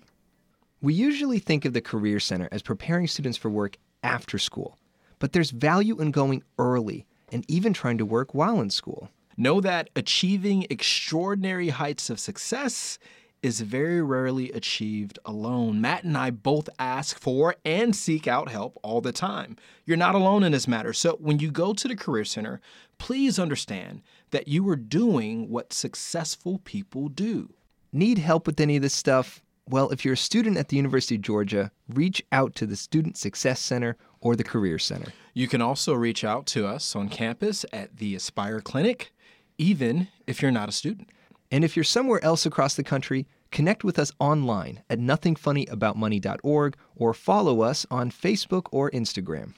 We 0.81 0.93
usually 0.93 1.39
think 1.39 1.65
of 1.65 1.73
the 1.73 1.81
Career 1.81 2.19
Center 2.19 2.47
as 2.51 2.61
preparing 2.61 3.07
students 3.07 3.37
for 3.37 3.49
work 3.49 3.77
after 4.03 4.37
school, 4.37 4.77
but 5.17 5.33
there's 5.33 5.51
value 5.51 5.99
in 5.99 6.11
going 6.11 6.43
early 6.57 7.05
and 7.31 7.43
even 7.49 7.73
trying 7.73 7.97
to 7.97 8.05
work 8.05 8.33
while 8.33 8.61
in 8.61 8.69
school. 8.69 9.09
Know 9.39 9.61
that 9.61 9.89
achieving 9.95 10.67
extraordinary 10.69 11.69
heights 11.69 12.09
of 12.09 12.19
success 12.19 12.99
is 13.41 13.61
very 13.61 14.01
rarely 14.01 14.51
achieved 14.51 15.17
alone. 15.23 15.79
Matt 15.79 16.03
and 16.03 16.17
I 16.17 16.29
both 16.29 16.67
ask 16.77 17.17
for 17.17 17.55
and 17.63 17.95
seek 17.95 18.27
out 18.27 18.49
help 18.49 18.77
all 18.83 18.99
the 18.99 19.13
time. 19.13 19.55
You're 19.85 19.95
not 19.95 20.13
alone 20.13 20.43
in 20.43 20.51
this 20.51 20.67
matter. 20.67 20.91
So 20.91 21.15
when 21.21 21.39
you 21.39 21.51
go 21.51 21.71
to 21.71 21.87
the 21.87 21.95
Career 21.95 22.25
Center, 22.25 22.59
please 22.97 23.39
understand 23.39 24.01
that 24.31 24.49
you 24.49 24.67
are 24.67 24.75
doing 24.75 25.49
what 25.49 25.71
successful 25.71 26.59
people 26.65 27.07
do. 27.07 27.53
Need 27.93 28.17
help 28.17 28.45
with 28.45 28.59
any 28.59 28.75
of 28.75 28.81
this 28.81 28.93
stuff? 28.93 29.41
Well, 29.69 29.89
if 29.91 30.03
you're 30.03 30.15
a 30.15 30.17
student 30.17 30.57
at 30.57 30.67
the 30.67 30.75
University 30.75 31.15
of 31.15 31.21
Georgia, 31.21 31.71
reach 31.87 32.21
out 32.33 32.55
to 32.55 32.65
the 32.65 32.75
Student 32.75 33.15
Success 33.15 33.61
Center 33.61 33.95
or 34.19 34.35
the 34.35 34.43
Career 34.43 34.79
Center. 34.79 35.13
You 35.33 35.47
can 35.47 35.61
also 35.61 35.93
reach 35.93 36.25
out 36.25 36.45
to 36.47 36.67
us 36.67 36.93
on 36.93 37.07
campus 37.07 37.65
at 37.71 37.95
the 37.95 38.15
Aspire 38.15 38.59
Clinic 38.59 39.13
even 39.59 40.07
if 40.25 40.41
you're 40.41 40.49
not 40.49 40.69
a 40.69 40.71
student. 40.71 41.09
And 41.51 41.63
if 41.63 41.75
you're 41.75 41.83
somewhere 41.83 42.23
else 42.23 42.45
across 42.45 42.75
the 42.75 42.83
country, 42.83 43.27
connect 43.51 43.83
with 43.83 43.99
us 43.99 44.11
online 44.19 44.81
at 44.89 44.99
nothingfunnyaboutmoney.org 44.99 46.77
or 46.95 47.13
follow 47.13 47.61
us 47.61 47.85
on 47.91 48.09
Facebook 48.09 48.67
or 48.71 48.89
Instagram. 48.91 49.53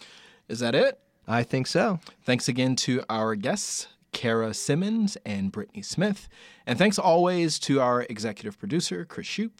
Is 0.50 0.60
that 0.60 0.76
it? 0.76 1.00
I 1.28 1.44
think 1.44 1.68
so. 1.68 2.00
Thanks 2.24 2.48
again 2.48 2.76
to 2.78 3.04
our 3.10 3.36
guests, 3.36 3.88
Cara 4.12 4.54
Simmons 4.54 5.18
and 5.26 5.52
Brittany 5.52 5.82
Smith. 5.82 6.28
And 6.66 6.78
thanks 6.78 7.00
always 7.00 7.60
to 7.60 7.80
our 7.80 8.06
executive 8.10 8.58
producer, 8.58 9.06
Chris 9.06 9.28
Shoup, 9.28 9.52